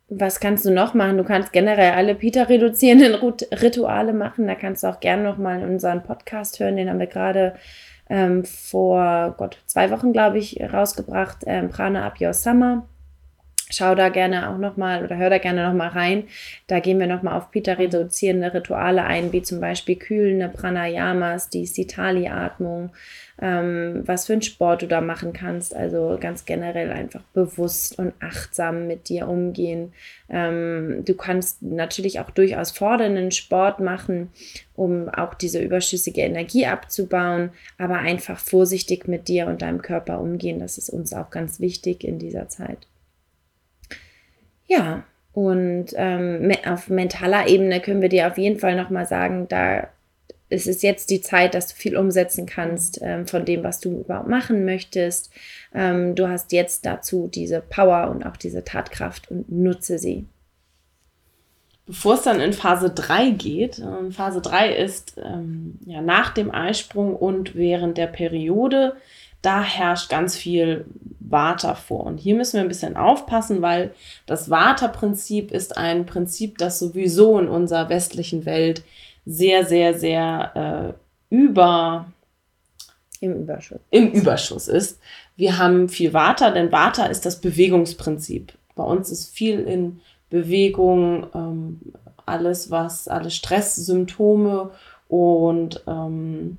[0.10, 1.18] was kannst du noch machen?
[1.18, 4.48] Du kannst generell alle Pita-reduzierenden Rituale machen.
[4.48, 6.78] Da kannst du auch gerne noch mal unseren Podcast hören.
[6.78, 7.56] Den haben wir gerade
[8.10, 11.44] ähm, vor Gott zwei Wochen, glaube ich, rausgebracht.
[11.46, 12.88] Ähm, Prana Up Your Summer.
[13.70, 16.24] Schau da gerne auch noch mal oder hör da gerne noch mal rein.
[16.68, 21.66] Da gehen wir noch mal auf Pita-reduzierende Rituale ein, wie zum Beispiel kühlende Pranayamas, die
[21.66, 22.92] Sitali-Atmung
[23.42, 25.76] ähm, was für einen Sport du da machen kannst.
[25.76, 29.94] Also ganz generell einfach bewusst und achtsam mit dir umgehen.
[30.30, 34.30] Ähm, du kannst natürlich auch durchaus fordernden Sport machen,
[34.76, 40.60] um auch diese überschüssige Energie abzubauen, aber einfach vorsichtig mit dir und deinem Körper umgehen.
[40.60, 42.89] Das ist uns auch ganz wichtig in dieser Zeit.
[44.70, 45.04] Ja,
[45.34, 49.90] und ähm, auf mentaler Ebene können wir dir auf jeden Fall nochmal sagen, da
[50.52, 54.00] es ist jetzt die Zeit, dass du viel umsetzen kannst ähm, von dem, was du
[54.00, 55.32] überhaupt machen möchtest.
[55.74, 60.26] Ähm, du hast jetzt dazu diese Power und auch diese Tatkraft und nutze sie.
[61.86, 66.52] Bevor es dann in Phase 3 geht, äh, Phase 3 ist ähm, ja, nach dem
[66.52, 68.96] Eisprung und während der Periode,
[69.42, 70.86] da herrscht ganz viel
[71.20, 72.06] Vata vor.
[72.06, 73.94] Und hier müssen wir ein bisschen aufpassen, weil
[74.26, 78.84] das Vata-Prinzip ist ein Prinzip, das sowieso in unserer westlichen Welt
[79.26, 80.96] sehr, sehr, sehr
[81.30, 82.12] äh, über
[83.22, 83.80] im Überschuss.
[83.92, 85.00] im Überschuss ist.
[85.36, 88.54] Wir haben viel Vata, denn Vata ist das Bewegungsprinzip.
[88.76, 90.00] Bei uns ist viel in
[90.30, 91.80] Bewegung, ähm,
[92.26, 94.72] alles was, alle Stresssymptome
[95.08, 96.58] und ähm,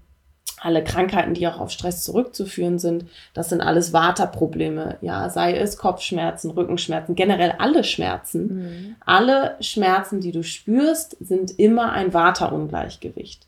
[0.60, 4.98] alle Krankheiten, die auch auf Stress zurückzuführen sind, das sind alles Vata-Probleme.
[5.00, 8.46] Ja, sei es Kopfschmerzen, Rückenschmerzen, generell alle Schmerzen.
[8.46, 8.96] Mhm.
[9.04, 13.46] Alle Schmerzen, die du spürst, sind immer ein Vata-Ungleichgewicht.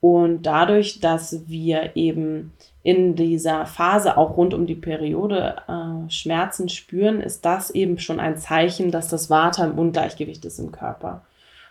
[0.00, 2.52] Und dadurch, dass wir eben
[2.82, 8.20] in dieser Phase auch rund um die Periode äh, Schmerzen spüren, ist das eben schon
[8.20, 11.22] ein Zeichen, dass das Vata im Ungleichgewicht ist im Körper.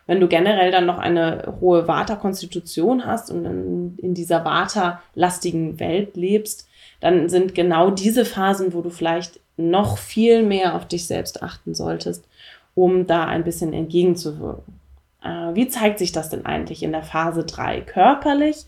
[0.06, 6.18] Wenn du generell dann noch eine hohe Vata-Konstitution hast und in, in dieser Vata-lastigen Welt
[6.18, 6.68] lebst,
[7.00, 11.74] dann sind genau diese Phasen, wo du vielleicht noch viel mehr auf dich selbst achten
[11.74, 12.26] solltest,
[12.76, 14.80] um da ein bisschen entgegenzuwirken.
[15.24, 17.82] Äh, wie zeigt sich das denn eigentlich in der Phase 3?
[17.82, 18.66] Körperlich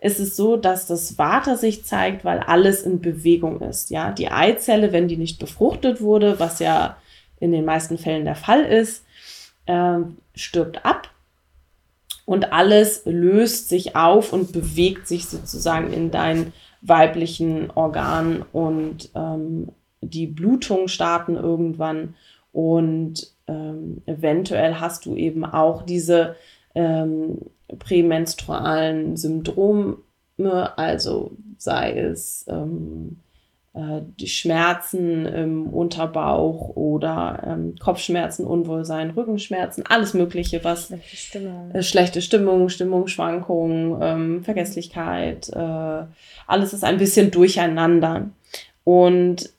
[0.00, 3.90] ist es so, dass das Vata sich zeigt, weil alles in Bewegung ist.
[3.90, 6.96] Ja, die Eizelle, wenn die nicht befruchtet wurde, was ja
[7.40, 9.04] in den meisten Fällen der Fall ist,
[9.66, 9.98] äh,
[10.34, 11.10] stirbt ab
[12.24, 16.52] und alles löst sich auf und bewegt sich sozusagen in deinen
[16.82, 19.68] weiblichen Organ und ähm,
[20.00, 22.14] die Blutungen starten irgendwann
[22.52, 26.36] und ähm, eventuell hast du eben auch diese
[26.74, 27.38] ähm,
[27.78, 29.98] prämenstrualen Syndrome,
[30.76, 33.25] also sei es ähm, äh,
[34.18, 41.82] die Schmerzen im Unterbauch oder ähm, Kopfschmerzen, Unwohlsein, Rückenschmerzen, alles Mögliche, was schlechte Stimmung, äh,
[41.82, 46.04] schlechte Stimmung Stimmungsschwankungen, ähm, Vergesslichkeit, äh,
[46.46, 48.30] alles ist ein bisschen durcheinander.
[48.84, 49.50] Und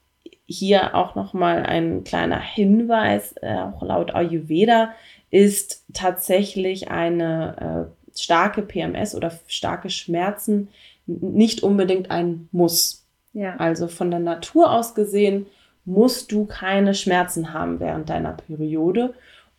[0.47, 4.93] hier auch nochmal ein kleiner Hinweis, äh, auch laut Ayurveda
[5.29, 10.69] ist tatsächlich eine äh, starke PMS oder starke Schmerzen
[11.05, 13.06] nicht unbedingt ein Muss.
[13.33, 13.55] Ja.
[13.57, 15.47] Also von der Natur aus gesehen
[15.85, 19.13] musst du keine Schmerzen haben während deiner Periode.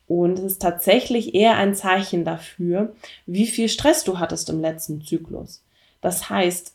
[0.07, 2.95] Und es ist tatsächlich eher ein Zeichen dafür,
[3.27, 5.63] wie viel Stress du hattest im letzten Zyklus.
[6.01, 6.75] Das heißt,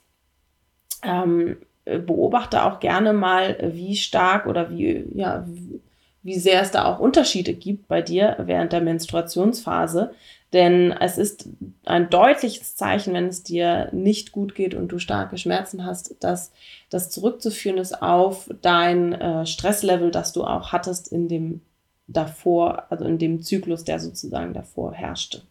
[1.03, 5.81] ähm, beobachte auch gerne mal, wie stark oder wie, ja, wie
[6.23, 10.13] sehr es da auch Unterschiede gibt bei dir während der Menstruationsphase.
[10.53, 11.49] Denn es ist
[11.83, 16.51] ein deutliches Zeichen, wenn es dir nicht gut geht und du starke Schmerzen hast, dass
[16.91, 21.61] das zurückzuführen ist auf dein äh, Stresslevel, das du auch hattest in dem
[22.07, 25.41] davor, also in dem Zyklus, der sozusagen davor herrschte.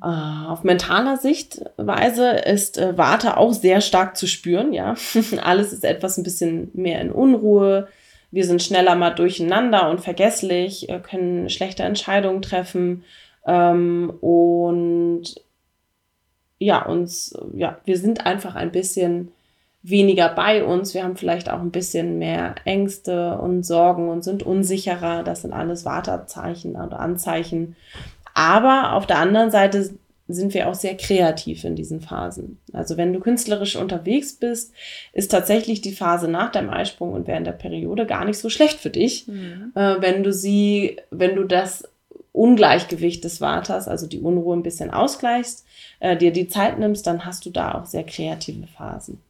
[0.00, 4.94] Uh, auf mentaler Sichtweise ist äh, Warte auch sehr stark zu spüren, ja.
[5.42, 7.88] Alles ist etwas ein bisschen mehr in Unruhe,
[8.32, 13.04] wir sind schneller mal durcheinander und vergesslich, äh, können schlechte Entscheidungen treffen
[13.46, 15.24] ähm, und
[16.58, 19.32] ja, uns, ja, wir sind einfach ein bisschen
[19.82, 20.94] weniger bei uns.
[20.94, 25.24] Wir haben vielleicht auch ein bisschen mehr Ängste und Sorgen und sind unsicherer.
[25.24, 27.76] Das sind alles Wartezeichen oder Anzeichen.
[28.34, 29.92] Aber auf der anderen Seite
[30.28, 32.60] sind wir auch sehr kreativ in diesen Phasen.
[32.72, 34.72] Also wenn du künstlerisch unterwegs bist,
[35.12, 38.78] ist tatsächlich die Phase nach deinem Eisprung und während der Periode gar nicht so schlecht
[38.78, 39.72] für dich, mhm.
[39.74, 41.88] äh, wenn du sie, wenn du das
[42.32, 45.66] Ungleichgewicht des Vaters, also die Unruhe ein bisschen ausgleichst,
[46.00, 49.20] äh, dir die Zeit nimmst, dann hast du da auch sehr kreative Phasen.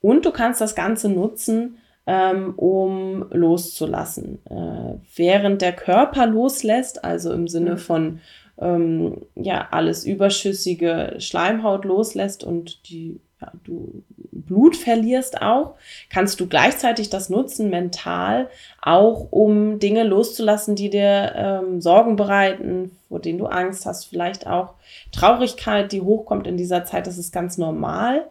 [0.00, 4.38] Und du kannst das Ganze nutzen, ähm, um loszulassen.
[4.46, 7.78] Äh, während der Körper loslässt, also im Sinne mhm.
[7.78, 8.20] von
[8.60, 15.74] ähm, ja alles überschüssige Schleimhaut loslässt und die ja, du Blut verlierst auch,
[16.10, 18.48] kannst du gleichzeitig das nutzen mental
[18.80, 24.46] auch um Dinge loszulassen, die dir ähm, Sorgen bereiten, vor denen du Angst hast, vielleicht
[24.46, 24.74] auch
[25.12, 27.06] Traurigkeit, die hochkommt in dieser Zeit.
[27.06, 28.28] Das ist ganz normal.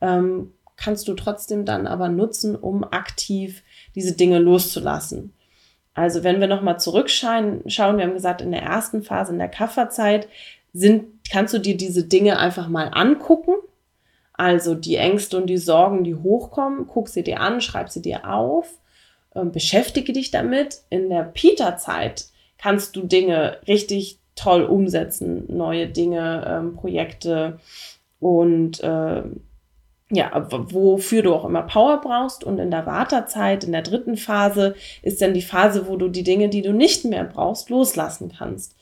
[0.00, 3.62] Ähm, kannst du trotzdem dann aber nutzen, um aktiv
[3.94, 5.32] diese Dinge loszulassen.
[6.00, 9.50] Also wenn wir nochmal zurückschauen, schauen, wir haben gesagt, in der ersten Phase, in der
[9.50, 10.28] Kafferzeit,
[10.72, 13.52] sind, kannst du dir diese Dinge einfach mal angucken.
[14.32, 18.26] Also die Ängste und die Sorgen, die hochkommen, guck sie dir an, schreib sie dir
[18.32, 18.78] auf,
[19.34, 20.78] äh, beschäftige dich damit.
[20.88, 27.60] In der Pita-Zeit kannst du Dinge richtig toll umsetzen, neue Dinge, ähm, Projekte
[28.20, 29.22] und äh,
[30.10, 32.44] ja, wofür du auch immer Power brauchst.
[32.44, 36.24] Und in der Wartezeit, in der dritten Phase, ist dann die Phase, wo du die
[36.24, 38.76] Dinge, die du nicht mehr brauchst, loslassen kannst.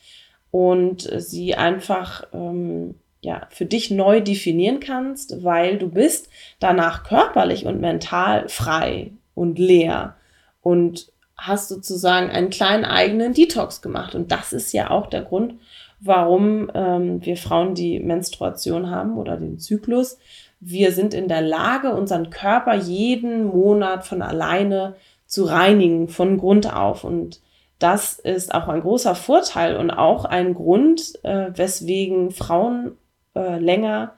[0.51, 7.65] Und sie einfach ähm, ja, für dich neu definieren kannst, weil du bist danach körperlich
[7.65, 10.15] und mental frei und leer
[10.61, 14.15] und hast sozusagen einen kleinen eigenen Detox gemacht.
[14.15, 15.55] Und das ist ja auch der Grund,
[15.99, 20.17] warum ähm, wir Frauen die Menstruation haben oder den Zyklus,
[20.59, 24.95] wir sind in der Lage, unseren Körper jeden Monat von alleine
[25.25, 27.03] zu reinigen, von Grund auf.
[27.03, 27.39] Und
[27.77, 32.97] das ist auch ein großer Vorteil und auch ein Grund, äh, weswegen Frauen,
[33.35, 34.15] äh, länger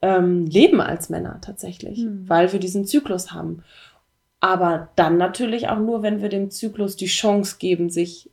[0.00, 2.28] ähm, leben als Männer tatsächlich, mhm.
[2.28, 3.64] weil wir diesen Zyklus haben.
[4.38, 8.30] Aber dann natürlich auch nur, wenn wir dem Zyklus die Chance geben, sich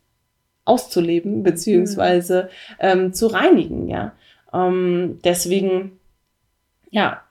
[0.65, 2.75] auszuleben, beziehungsweise mhm.
[2.79, 4.11] ähm, zu reinigen, ja.
[4.53, 5.97] Ähm, deswegen,
[6.89, 7.21] ja,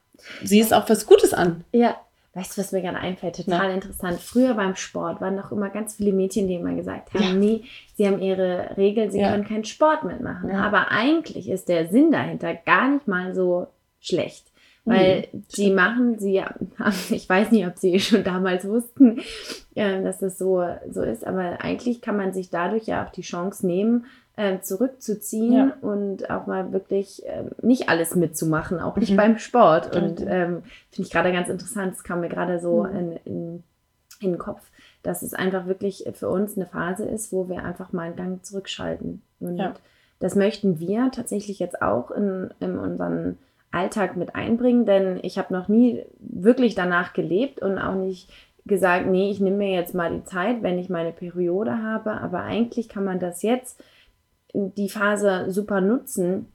[0.45, 1.65] sieh es auch was Gutes an.
[1.73, 1.97] Ja,
[2.33, 3.37] Weißt du, was mir gerade einfällt?
[3.37, 3.75] Total ja.
[3.75, 4.21] interessant.
[4.21, 7.33] Früher beim Sport waren noch immer ganz viele Mädchen, die immer gesagt haben, ja.
[7.33, 7.63] nee,
[7.97, 9.33] sie haben ihre Regel, sie ja.
[9.33, 10.53] können keinen Sport mitmachen.
[10.53, 13.67] Aber eigentlich ist der Sinn dahinter gar nicht mal so
[14.01, 14.47] schlecht.
[14.85, 16.43] Weil mhm, die machen, sie,
[17.11, 19.21] ich weiß nicht, ob sie schon damals wussten,
[19.75, 23.23] äh, dass das so, so ist, aber eigentlich kann man sich dadurch ja auch die
[23.23, 24.07] Chance nehmen,
[24.41, 25.73] äh, zurückzuziehen ja.
[25.83, 29.17] und auch mal wirklich äh, nicht alles mitzumachen, auch nicht mhm.
[29.17, 29.95] beim Sport.
[29.95, 32.97] Und ähm, finde ich gerade ganz interessant, es kam mir gerade so mhm.
[32.97, 33.63] in, in,
[34.21, 34.63] in den Kopf,
[35.03, 38.45] dass es einfach wirklich für uns eine Phase ist, wo wir einfach mal einen Gang
[38.45, 39.21] zurückschalten.
[39.41, 39.75] Und ja.
[40.21, 43.37] das möchten wir tatsächlich jetzt auch in, in unseren
[43.71, 48.31] Alltag mit einbringen, denn ich habe noch nie wirklich danach gelebt und auch nicht
[48.65, 52.41] gesagt, nee, ich nehme mir jetzt mal die Zeit, wenn ich meine Periode habe, aber
[52.43, 53.83] eigentlich kann man das jetzt
[54.55, 56.47] die Phase super nutzen,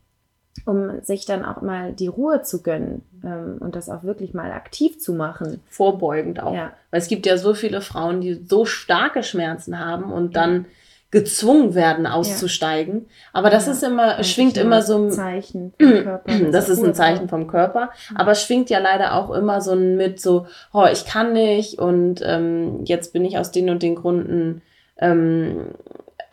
[0.66, 4.52] um sich dann auch mal die Ruhe zu gönnen ähm, und das auch wirklich mal
[4.52, 5.62] aktiv zu machen.
[5.68, 6.54] Vorbeugend auch.
[6.54, 6.74] Ja.
[6.92, 10.66] Weil es gibt ja so viele Frauen, die so starke Schmerzen haben und dann
[11.12, 13.02] gezwungen werden auszusteigen.
[13.02, 13.30] Ja.
[13.34, 13.74] Aber das ja.
[13.74, 16.34] ist immer, das schwingt immer so ein Zeichen vom Körper.
[16.52, 17.92] Das ist ein Zeichen vom Körper.
[18.16, 22.22] Aber es schwingt ja leider auch immer so mit so, oh, ich kann nicht und
[22.24, 24.62] ähm, jetzt bin ich aus den und den Gründen
[24.98, 25.68] ähm,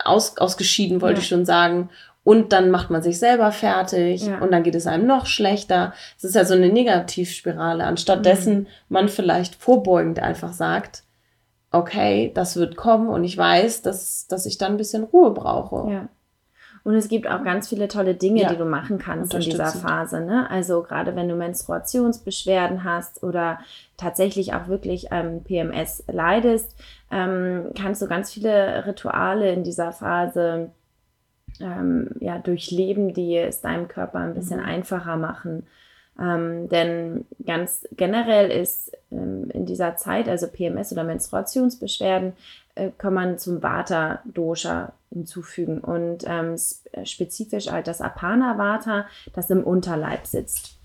[0.03, 1.21] aus, ausgeschieden, wollte ja.
[1.21, 1.89] ich schon sagen.
[2.23, 4.39] Und dann macht man sich selber fertig ja.
[4.39, 5.93] und dann geht es einem noch schlechter.
[6.17, 7.83] Es ist ja so eine Negativspirale.
[7.83, 8.67] Anstattdessen mhm.
[8.87, 11.03] man vielleicht vorbeugend einfach sagt,
[11.71, 15.91] okay, das wird kommen und ich weiß, dass, dass ich dann ein bisschen Ruhe brauche.
[15.91, 16.09] Ja.
[16.83, 18.49] Und es gibt auch ganz viele tolle Dinge, ja.
[18.49, 20.19] die du machen kannst in dieser Phase.
[20.19, 20.49] Ne?
[20.49, 23.59] Also gerade wenn du Menstruationsbeschwerden hast oder
[23.95, 26.75] tatsächlich auch wirklich ähm, PMS leidest,
[27.09, 30.71] ähm, kannst du ganz viele Rituale in dieser Phase
[31.61, 34.65] ähm, ja, durchleben, die es deinem Körper ein bisschen mhm.
[34.65, 35.65] einfacher machen.
[36.19, 42.33] Ähm, denn ganz generell ist ähm, in dieser Zeit, also PMS oder Menstruationsbeschwerden,
[42.75, 46.55] äh, kann man zum Vata-Dosha hinzufügen und ähm,
[47.05, 50.79] spezifisch halt das Apana-Vata, das im Unterleib sitzt.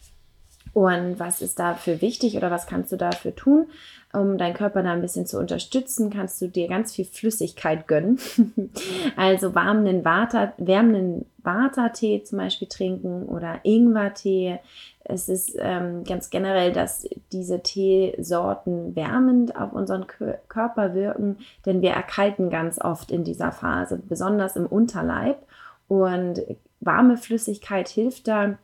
[0.75, 3.67] Und was ist dafür wichtig oder was kannst du dafür tun?
[4.13, 8.19] Um deinen Körper da ein bisschen zu unterstützen, kannst du dir ganz viel Flüssigkeit gönnen.
[9.17, 14.59] also warmen Vata, wärmenden Vata-Tee zum Beispiel trinken oder Ingwer-Tee.
[15.05, 21.93] Es ist ähm, ganz generell, dass diese Teesorten wärmend auf unseren Körper wirken, denn wir
[21.93, 25.39] erkalten ganz oft in dieser Phase, besonders im Unterleib.
[25.89, 26.43] Und
[26.81, 28.59] warme Flüssigkeit hilft da,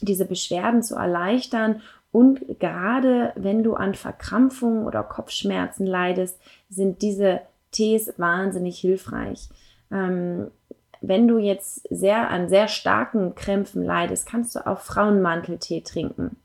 [0.00, 1.82] diese Beschwerden zu erleichtern.
[2.10, 9.48] Und gerade wenn du an Verkrampfungen oder Kopfschmerzen leidest, sind diese Tees wahnsinnig hilfreich.
[9.90, 10.50] Ähm,
[11.08, 16.36] wenn du jetzt sehr an sehr starken Krämpfen leidest, kannst du auch Frauenmanteltee trinken.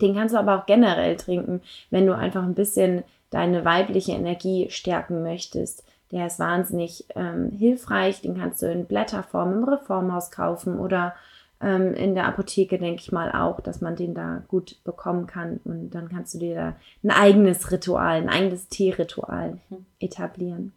[0.00, 4.68] Den kannst du aber auch generell trinken, wenn du einfach ein bisschen deine weibliche Energie
[4.70, 5.84] stärken möchtest.
[6.10, 8.20] Der ist wahnsinnig ähm, hilfreich.
[8.20, 11.14] Den kannst du in Blätterform im Reformhaus kaufen oder
[11.60, 15.60] ähm, in der Apotheke denke ich mal auch, dass man den da gut bekommen kann.
[15.64, 19.86] Und dann kannst du dir da ein eigenes Ritual, ein eigenes Teeritual mhm.
[19.98, 20.72] etablieren.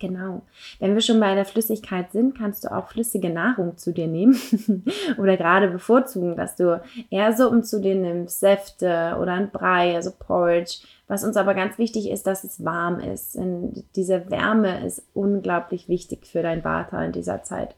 [0.00, 0.42] Genau.
[0.78, 4.36] Wenn wir schon bei der Flüssigkeit sind, kannst du auch flüssige Nahrung zu dir nehmen
[5.18, 10.10] oder gerade bevorzugen, dass du eher Suppen zu dir nimmst, Säfte oder ein Brei, also
[10.18, 10.78] Porridge.
[11.06, 13.36] Was uns aber ganz wichtig ist, dass es warm ist.
[13.36, 17.74] Und diese Wärme ist unglaublich wichtig für dein Vata in dieser Zeit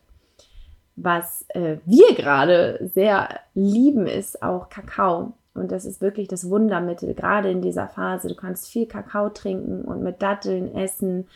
[0.95, 5.33] was äh, wir gerade sehr lieben, ist auch Kakao.
[5.55, 8.29] Und das ist wirklich das Wundermittel, gerade in dieser Phase.
[8.29, 11.29] Du kannst viel Kakao trinken und mit Datteln essen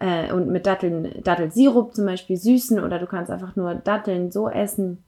[0.00, 4.48] äh, und mit Datteln, Dattelsirup zum Beispiel süßen oder du kannst einfach nur Datteln so
[4.48, 5.04] essen.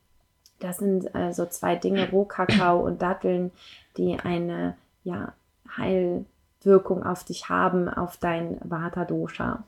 [0.61, 3.51] Das sind äh, so zwei Dinge, Rohkakao und Datteln,
[3.97, 5.33] die eine ja,
[5.77, 9.65] Heilwirkung auf dich haben, auf dein Vata-Dosha.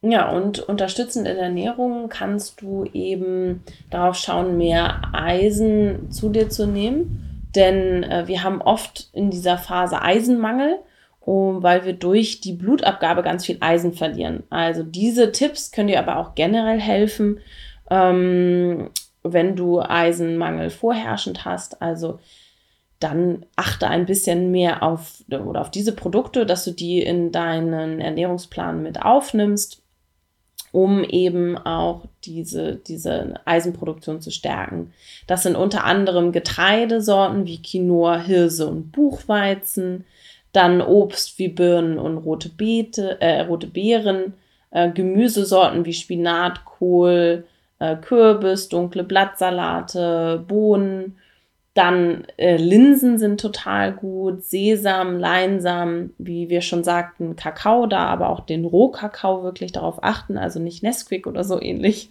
[0.00, 6.48] Ja, und unterstützend in der Ernährung kannst du eben darauf schauen, mehr Eisen zu dir
[6.48, 7.42] zu nehmen.
[7.56, 10.78] Denn äh, wir haben oft in dieser Phase Eisenmangel,
[11.28, 14.44] um, weil wir durch die Blutabgabe ganz viel Eisen verlieren.
[14.48, 17.40] Also diese Tipps können dir aber auch generell helfen,
[17.90, 18.88] ähm,
[19.22, 21.82] wenn du Eisenmangel vorherrschend hast.
[21.82, 22.18] Also
[22.98, 28.00] dann achte ein bisschen mehr auf oder auf diese Produkte, dass du die in deinen
[28.00, 29.82] Ernährungsplan mit aufnimmst
[30.70, 34.92] um eben auch diese, diese Eisenproduktion zu stärken.
[35.26, 40.04] Das sind unter anderem Getreidesorten wie Quinoa, Hirse und Buchweizen,
[40.52, 44.34] dann Obst wie Birnen und rote, Beete, äh, rote Beeren,
[44.70, 47.44] äh, Gemüsesorten wie Spinat, Kohl,
[47.78, 51.18] äh, Kürbis, dunkle Blattsalate, Bohnen.
[51.74, 58.30] Dann äh, Linsen sind total gut, Sesam, Leinsamen, wie wir schon sagten, Kakao da, aber
[58.30, 62.08] auch den Rohkakao wirklich darauf achten, also nicht Nesquik oder so ähnlich.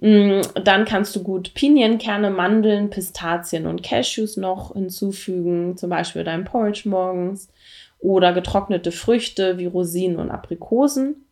[0.00, 6.44] Mm, dann kannst du gut Pinienkerne, Mandeln, Pistazien und Cashews noch hinzufügen, zum Beispiel deinem
[6.44, 7.48] Porridge morgens
[7.98, 11.26] oder getrocknete Früchte wie Rosinen und Aprikosen.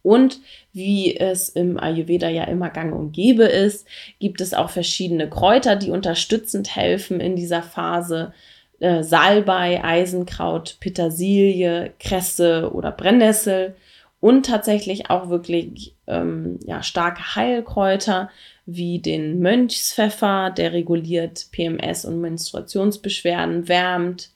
[0.00, 0.40] Und
[0.72, 3.86] wie es im Ayurveda ja immer gang und gäbe ist,
[4.18, 8.32] gibt es auch verschiedene Kräuter, die unterstützend helfen in dieser Phase.
[8.80, 13.76] Äh, Salbei, Eisenkraut, Petersilie, Kresse oder Brennnessel
[14.24, 18.30] und tatsächlich auch wirklich ähm, ja, starke Heilkräuter
[18.64, 24.30] wie den Mönchspfeffer, der reguliert PMS und Menstruationsbeschwerden, wärmt,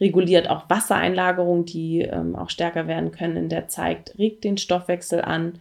[0.00, 5.20] reguliert auch Wassereinlagerungen, die ähm, auch stärker werden können in der Zeit, regt den Stoffwechsel
[5.22, 5.54] an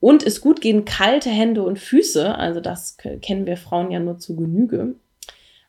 [0.00, 2.38] und ist gut gegen kalte Hände und Füße.
[2.38, 4.94] Also das kennen wir Frauen ja nur zu Genüge.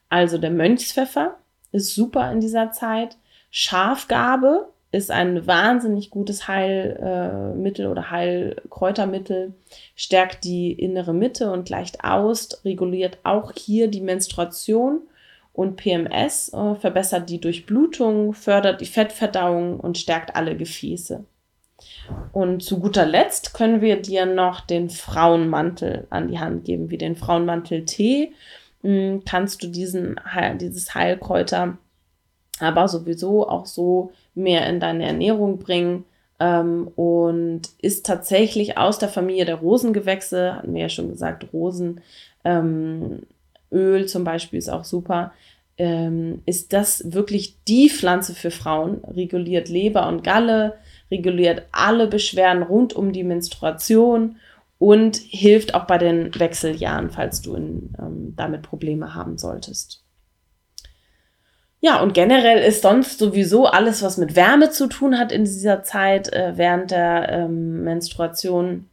[0.07, 1.35] Also der Mönchspfeffer
[1.73, 3.17] ist super in dieser Zeit.
[3.51, 9.53] Schafgabe ist ein wahnsinnig gutes Heilmittel äh, oder Heilkräutermittel,
[9.95, 15.01] stärkt die innere Mitte und gleicht aus, reguliert auch hier die Menstruation
[15.51, 21.25] und PMS äh, verbessert die Durchblutung, fördert die Fettverdauung und stärkt alle Gefäße.
[22.31, 26.97] Und zu guter Letzt können wir dir noch den Frauenmantel an die Hand geben, wie
[26.97, 28.33] den Frauenmantel Tee.
[28.81, 30.19] Hm, kannst du diesen,
[30.59, 31.77] dieses Heilkräuter
[32.59, 36.05] aber sowieso auch so mehr in deine Ernährung bringen
[36.39, 42.01] ähm, und ist tatsächlich aus der Familie der Rosengewächse, hatten wir ja schon gesagt, Rosenöl
[42.43, 45.33] ähm, zum Beispiel ist auch super,
[45.77, 50.75] ähm, ist das wirklich die Pflanze für Frauen, reguliert Leber und Galle,
[51.11, 54.37] reguliert alle Beschwerden rund um die Menstruation
[54.79, 60.03] und hilft auch bei den Wechseljahren, falls du in, ähm, damit Probleme haben solltest.
[61.79, 65.83] Ja, und generell ist sonst sowieso alles, was mit Wärme zu tun hat in dieser
[65.83, 68.89] Zeit äh, während der ähm, Menstruation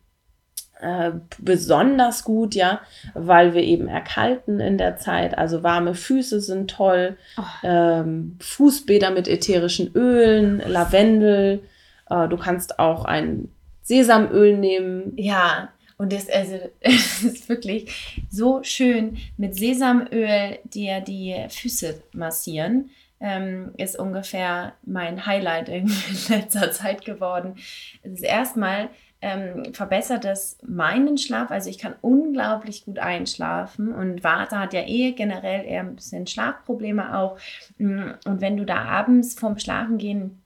[0.80, 2.80] äh, besonders gut, ja,
[3.14, 5.38] weil wir eben erkalten in der Zeit.
[5.38, 7.42] Also warme Füße sind toll, oh.
[7.62, 11.62] ähm, Fußbäder mit ätherischen Ölen, Lavendel.
[12.10, 13.48] Äh, du kannst auch ein
[13.82, 15.12] Sesamöl nehmen.
[15.16, 22.90] Ja, und das, also, es ist wirklich so schön mit Sesamöl dir die Füße massieren.
[23.20, 25.90] Ähm, ist ungefähr mein Highlight in
[26.28, 27.54] letzter Zeit geworden.
[28.02, 28.90] Ist erstmal
[29.24, 31.50] ähm, verbessert es meinen Schlaf.
[31.50, 36.26] Also ich kann unglaublich gut einschlafen und Vata hat ja eh generell eher ein bisschen
[36.26, 37.38] Schlafprobleme auch.
[37.78, 40.42] Mm, und wenn du da abends vorm Schlafengehen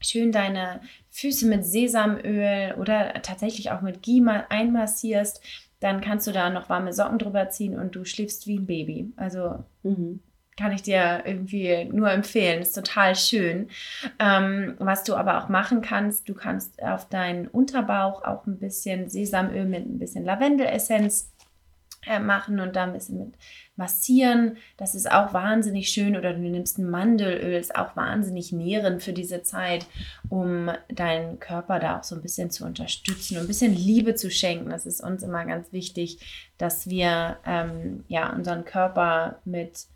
[0.00, 0.80] schön deine
[1.10, 5.42] Füße mit Sesamöl oder tatsächlich auch mit Ghee mal einmassierst,
[5.80, 9.12] dann kannst du da noch warme Socken drüber ziehen und du schläfst wie ein Baby.
[9.16, 10.20] Also mhm
[10.60, 12.60] kann ich dir irgendwie nur empfehlen.
[12.60, 13.68] Ist total schön.
[14.18, 19.08] Ähm, was du aber auch machen kannst, du kannst auf deinen Unterbauch auch ein bisschen
[19.08, 21.32] Sesamöl mit ein bisschen Lavendelessenz
[22.20, 23.34] machen und da ein bisschen mit
[23.76, 24.56] massieren.
[24.76, 26.16] Das ist auch wahnsinnig schön.
[26.16, 29.86] Oder du nimmst ein Mandelöl, ist auch wahnsinnig nährend für diese Zeit,
[30.28, 34.30] um deinen Körper da auch so ein bisschen zu unterstützen und ein bisschen Liebe zu
[34.30, 34.70] schenken.
[34.70, 39.86] Das ist uns immer ganz wichtig, dass wir ähm, ja unseren Körper mit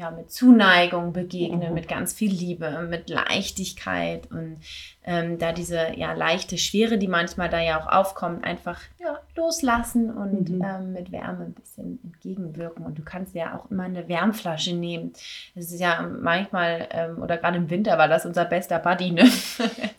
[0.00, 1.74] ja, mit Zuneigung begegnen, mhm.
[1.74, 4.56] mit ganz viel Liebe, mit Leichtigkeit und
[5.04, 10.10] ähm, da diese ja, leichte Schwere, die manchmal da ja auch aufkommt, einfach ja, loslassen
[10.10, 10.64] und mhm.
[10.64, 12.86] ähm, mit Wärme ein bisschen entgegenwirken.
[12.86, 15.12] Und du kannst ja auch immer eine Wärmflasche nehmen.
[15.54, 19.28] Das ist ja manchmal, ähm, oder gerade im Winter war das unser bester Buddy, ne?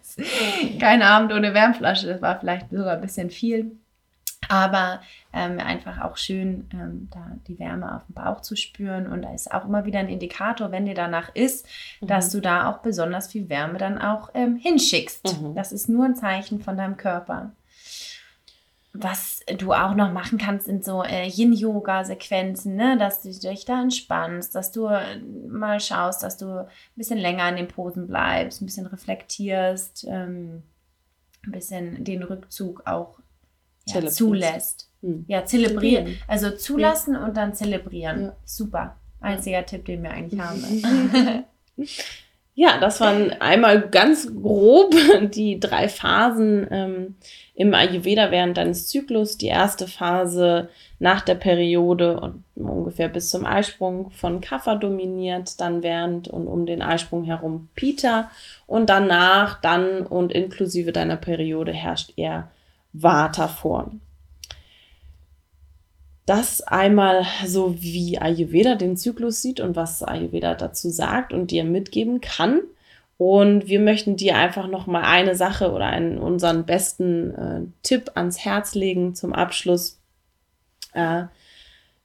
[0.80, 3.72] Kein Abend ohne Wärmflasche, das war vielleicht sogar ein bisschen viel.
[4.52, 5.00] Aber
[5.32, 9.08] ähm, einfach auch schön, ähm, da die Wärme auf dem Bauch zu spüren.
[9.08, 11.66] Und da ist auch immer wieder ein Indikator, wenn dir danach ist,
[12.02, 12.08] mhm.
[12.08, 15.42] dass du da auch besonders viel Wärme dann auch ähm, hinschickst.
[15.42, 15.56] Mhm.
[15.56, 17.54] Das ist nur ein Zeichen von deinem Körper.
[18.92, 22.98] Was du auch noch machen kannst, sind so äh, Yin-Yoga-Sequenzen, ne?
[22.98, 27.48] dass du dich da entspannst, dass du äh, mal schaust, dass du ein bisschen länger
[27.48, 30.64] in den Posen bleibst, ein bisschen reflektierst, ähm,
[31.46, 33.21] ein bisschen den Rückzug auch
[33.86, 34.90] ja, zulässt.
[35.02, 35.26] Hm.
[35.28, 36.18] Ja, zelebrieren.
[36.28, 37.26] Also zulassen ja.
[37.26, 38.22] und dann zelebrieren.
[38.24, 38.36] Ja.
[38.46, 38.98] Super.
[39.20, 41.46] Einziger Tipp, den wir eigentlich haben.
[42.54, 44.94] Ja, das waren einmal ganz grob
[45.34, 47.16] die drei Phasen ähm,
[47.56, 49.38] im Ayurveda während deines Zyklus.
[49.38, 50.70] Die erste Phase
[51.00, 56.66] nach der Periode und ungefähr bis zum Eisprung von Kapha dominiert, dann während und um
[56.66, 58.30] den Eisprung herum Pita
[58.68, 62.52] und danach, dann und inklusive deiner Periode herrscht eher
[62.94, 63.92] Vata vor.
[66.26, 71.64] Das einmal so wie Ayurveda den Zyklus sieht und was Ayurveda dazu sagt und dir
[71.64, 72.62] mitgeben kann.
[73.18, 78.12] Und wir möchten dir einfach noch mal eine Sache oder einen unseren besten äh, Tipp
[78.16, 80.00] ans Herz legen zum Abschluss,
[80.94, 81.26] äh,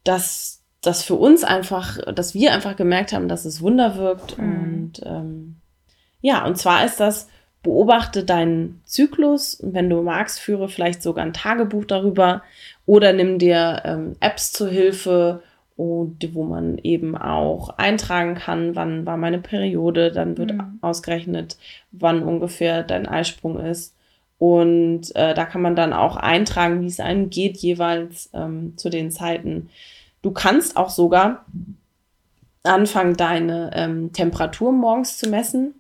[0.05, 4.39] dass das für uns einfach, dass wir einfach gemerkt haben, dass es Wunder wirkt.
[4.39, 4.45] Mhm.
[4.45, 5.57] Und ähm,
[6.21, 7.29] ja, und zwar ist das,
[7.67, 12.43] beobachte deinen Zyklus und wenn du magst, führe vielleicht sogar ein Tagebuch darüber
[12.87, 15.43] oder nimm dir ähm, Apps zur Hilfe,
[15.77, 20.79] und wo man eben auch eintragen kann, wann war meine Periode, dann wird mhm.
[20.81, 21.59] ausgerechnet,
[21.93, 23.95] wann ungefähr dein Eisprung ist.
[24.39, 28.89] Und äh, da kann man dann auch eintragen, wie es einem geht, jeweils ähm, zu
[28.89, 29.69] den Zeiten.
[30.23, 31.45] Du kannst auch sogar
[32.63, 35.75] anfangen, deine ähm, Temperatur morgens zu messen.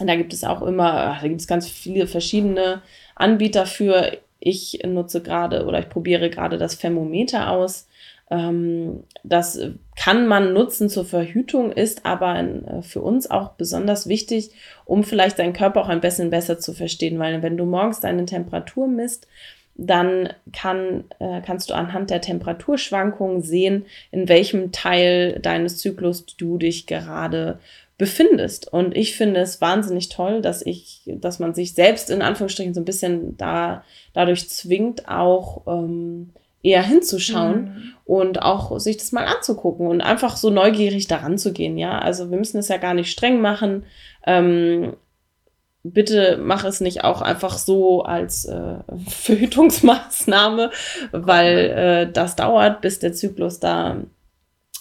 [0.00, 2.82] Und da gibt es auch immer, da gibt es ganz viele verschiedene
[3.14, 4.18] Anbieter für.
[4.42, 7.86] Ich nutze gerade oder ich probiere gerade das Thermometer aus.
[8.30, 9.60] Ähm, das
[9.96, 14.50] kann man nutzen zur Verhütung, ist aber äh, für uns auch besonders wichtig,
[14.86, 18.24] um vielleicht deinen Körper auch ein bisschen besser zu verstehen, weil wenn du morgens deine
[18.24, 19.26] Temperatur misst,
[19.74, 26.58] dann kann, äh, kannst du anhand der Temperaturschwankungen sehen, in welchem Teil deines Zyklus du
[26.58, 27.58] dich gerade
[28.00, 28.72] befindest.
[28.72, 32.80] Und ich finde es wahnsinnig toll, dass ich, dass man sich selbst in Anführungsstrichen so
[32.80, 33.84] ein bisschen da
[34.14, 36.30] dadurch zwingt, auch ähm,
[36.62, 37.92] eher hinzuschauen mhm.
[38.06, 41.76] und auch sich das mal anzugucken und einfach so neugierig daran zu gehen.
[41.76, 43.84] Ja, also wir müssen es ja gar nicht streng machen.
[44.26, 44.94] Ähm,
[45.82, 48.76] bitte mach es nicht auch einfach so als äh,
[49.08, 50.70] Verhütungsmaßnahme,
[51.12, 53.98] weil äh, das dauert, bis der Zyklus da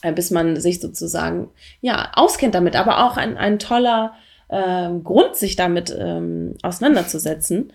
[0.02, 1.50] bis man sich sozusagen
[1.82, 4.14] ja auskennt damit, aber auch ein, ein toller
[4.48, 7.74] äh, Grund, sich damit ähm, auseinanderzusetzen.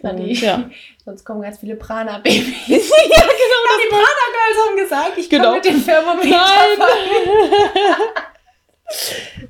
[0.00, 0.70] Und, ja.
[1.04, 2.36] Sonst kommen ganz viele Prana-Babys.
[2.66, 2.78] ja, genau.
[2.78, 5.44] Ja, die Prana-Girls haben gesagt, ich genau.
[5.44, 6.86] komme mit dem Thermometer Nein.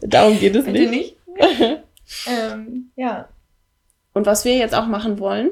[0.11, 1.17] Darum geht es Bitte nicht.
[1.37, 1.83] nicht?
[2.27, 3.29] ähm, ja.
[4.13, 5.51] Und was wir jetzt auch machen wollen,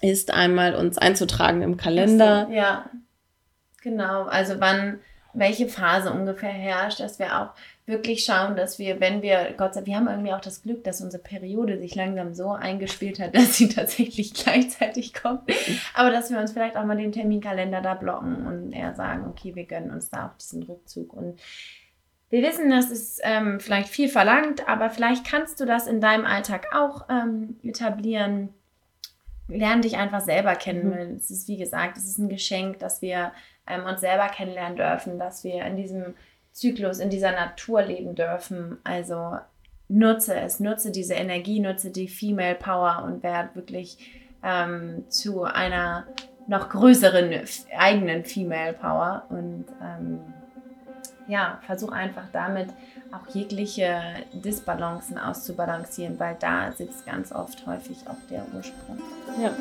[0.00, 2.46] ist einmal uns einzutragen im Kalender.
[2.48, 2.90] So, ja,
[3.82, 4.24] genau.
[4.24, 5.00] Also wann
[5.36, 7.50] welche Phase ungefähr herrscht, dass wir auch
[7.86, 10.82] wirklich schauen, dass wir, wenn wir, Gott sei Dank, wir haben irgendwie auch das Glück,
[10.84, 15.42] dass unsere Periode sich langsam so eingespielt hat, dass sie tatsächlich gleichzeitig kommt.
[15.94, 19.54] Aber dass wir uns vielleicht auch mal den Terminkalender da blocken und eher sagen, okay,
[19.54, 21.12] wir gönnen uns da auch diesen Rückzug.
[21.12, 21.38] Und
[22.28, 26.24] wir wissen, das ist ähm, vielleicht viel verlangt, aber vielleicht kannst du das in deinem
[26.24, 28.48] Alltag auch ähm, etablieren.
[29.48, 30.90] Lern dich einfach selber kennen.
[30.90, 31.16] Mhm.
[31.16, 33.32] Es ist, wie gesagt, es ist ein Geschenk, dass wir
[33.66, 36.14] ähm, uns selber kennenlernen dürfen, dass wir in diesem
[36.52, 38.78] Zyklus, in dieser Natur leben dürfen.
[38.84, 39.38] Also
[39.88, 43.98] nutze es, nutze diese Energie, nutze die Female Power und werde wirklich
[44.42, 46.06] ähm, zu einer
[46.48, 47.32] noch größeren
[47.76, 50.20] eigenen Female Power und ähm,
[51.28, 52.68] ja, versuch einfach damit
[53.12, 54.00] auch jegliche
[54.32, 59.00] Disbalancen auszubalancieren, weil da sitzt ganz oft häufig auch der Ursprung.
[59.40, 59.52] Ja.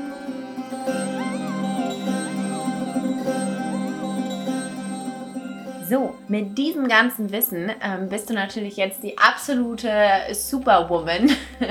[5.88, 9.92] So, mit diesem ganzen Wissen ähm, bist du natürlich jetzt die absolute
[10.32, 11.30] Superwoman.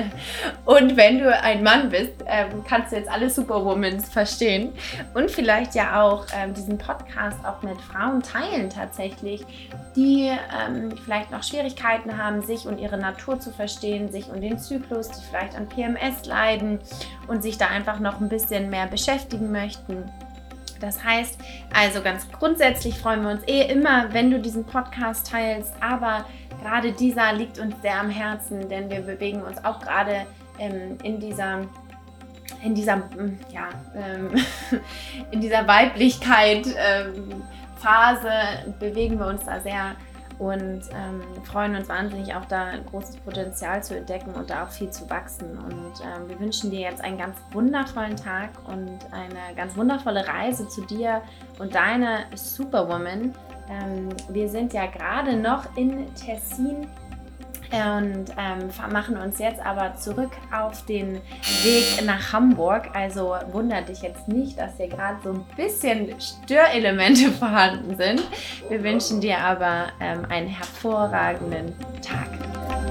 [0.65, 4.73] und wenn du ein Mann bist, ähm, kannst du jetzt alle Superwomans verstehen
[5.15, 9.45] und vielleicht ja auch ähm, diesen Podcast auch mit Frauen teilen tatsächlich,
[9.97, 14.61] die ähm, vielleicht noch Schwierigkeiten haben, sich und ihre Natur zu verstehen, sich und den
[14.61, 16.79] Zyklus, die vielleicht an PMS leiden
[17.27, 20.05] und sich da einfach noch ein bisschen mehr beschäftigen möchten.
[20.81, 21.39] Das heißt,
[21.73, 26.25] also ganz grundsätzlich freuen wir uns eh immer, wenn du diesen Podcast teilst, aber
[26.63, 30.27] gerade dieser liegt uns sehr am Herzen, denn wir bewegen uns auch gerade
[30.59, 31.61] ähm, in dieser
[32.63, 34.31] in dieser mm, ja ähm,
[35.31, 37.43] in dieser Weiblichkeit ähm,
[37.77, 38.31] Phase
[38.79, 39.95] bewegen wir uns da sehr
[40.39, 44.71] und ähm, freuen uns wahnsinnig auch da ein großes Potenzial zu entdecken und da auch
[44.71, 45.59] viel zu wachsen.
[45.59, 50.69] Und ähm, wir wünschen dir jetzt einen ganz wundervollen Tag und eine ganz wundervolle Reise
[50.69, 51.23] zu dir
[51.59, 53.35] und deiner Superwoman.
[53.69, 56.87] Ähm, wir sind ja gerade noch in Tessin
[57.75, 61.21] und ähm, machen uns jetzt aber zurück auf den
[61.63, 62.91] Weg nach Hamburg.
[62.95, 68.23] Also wundert dich jetzt nicht, dass hier gerade so ein bisschen Störelemente vorhanden sind.
[68.69, 72.84] Wir wünschen dir aber ähm, einen hervorragenden Tag.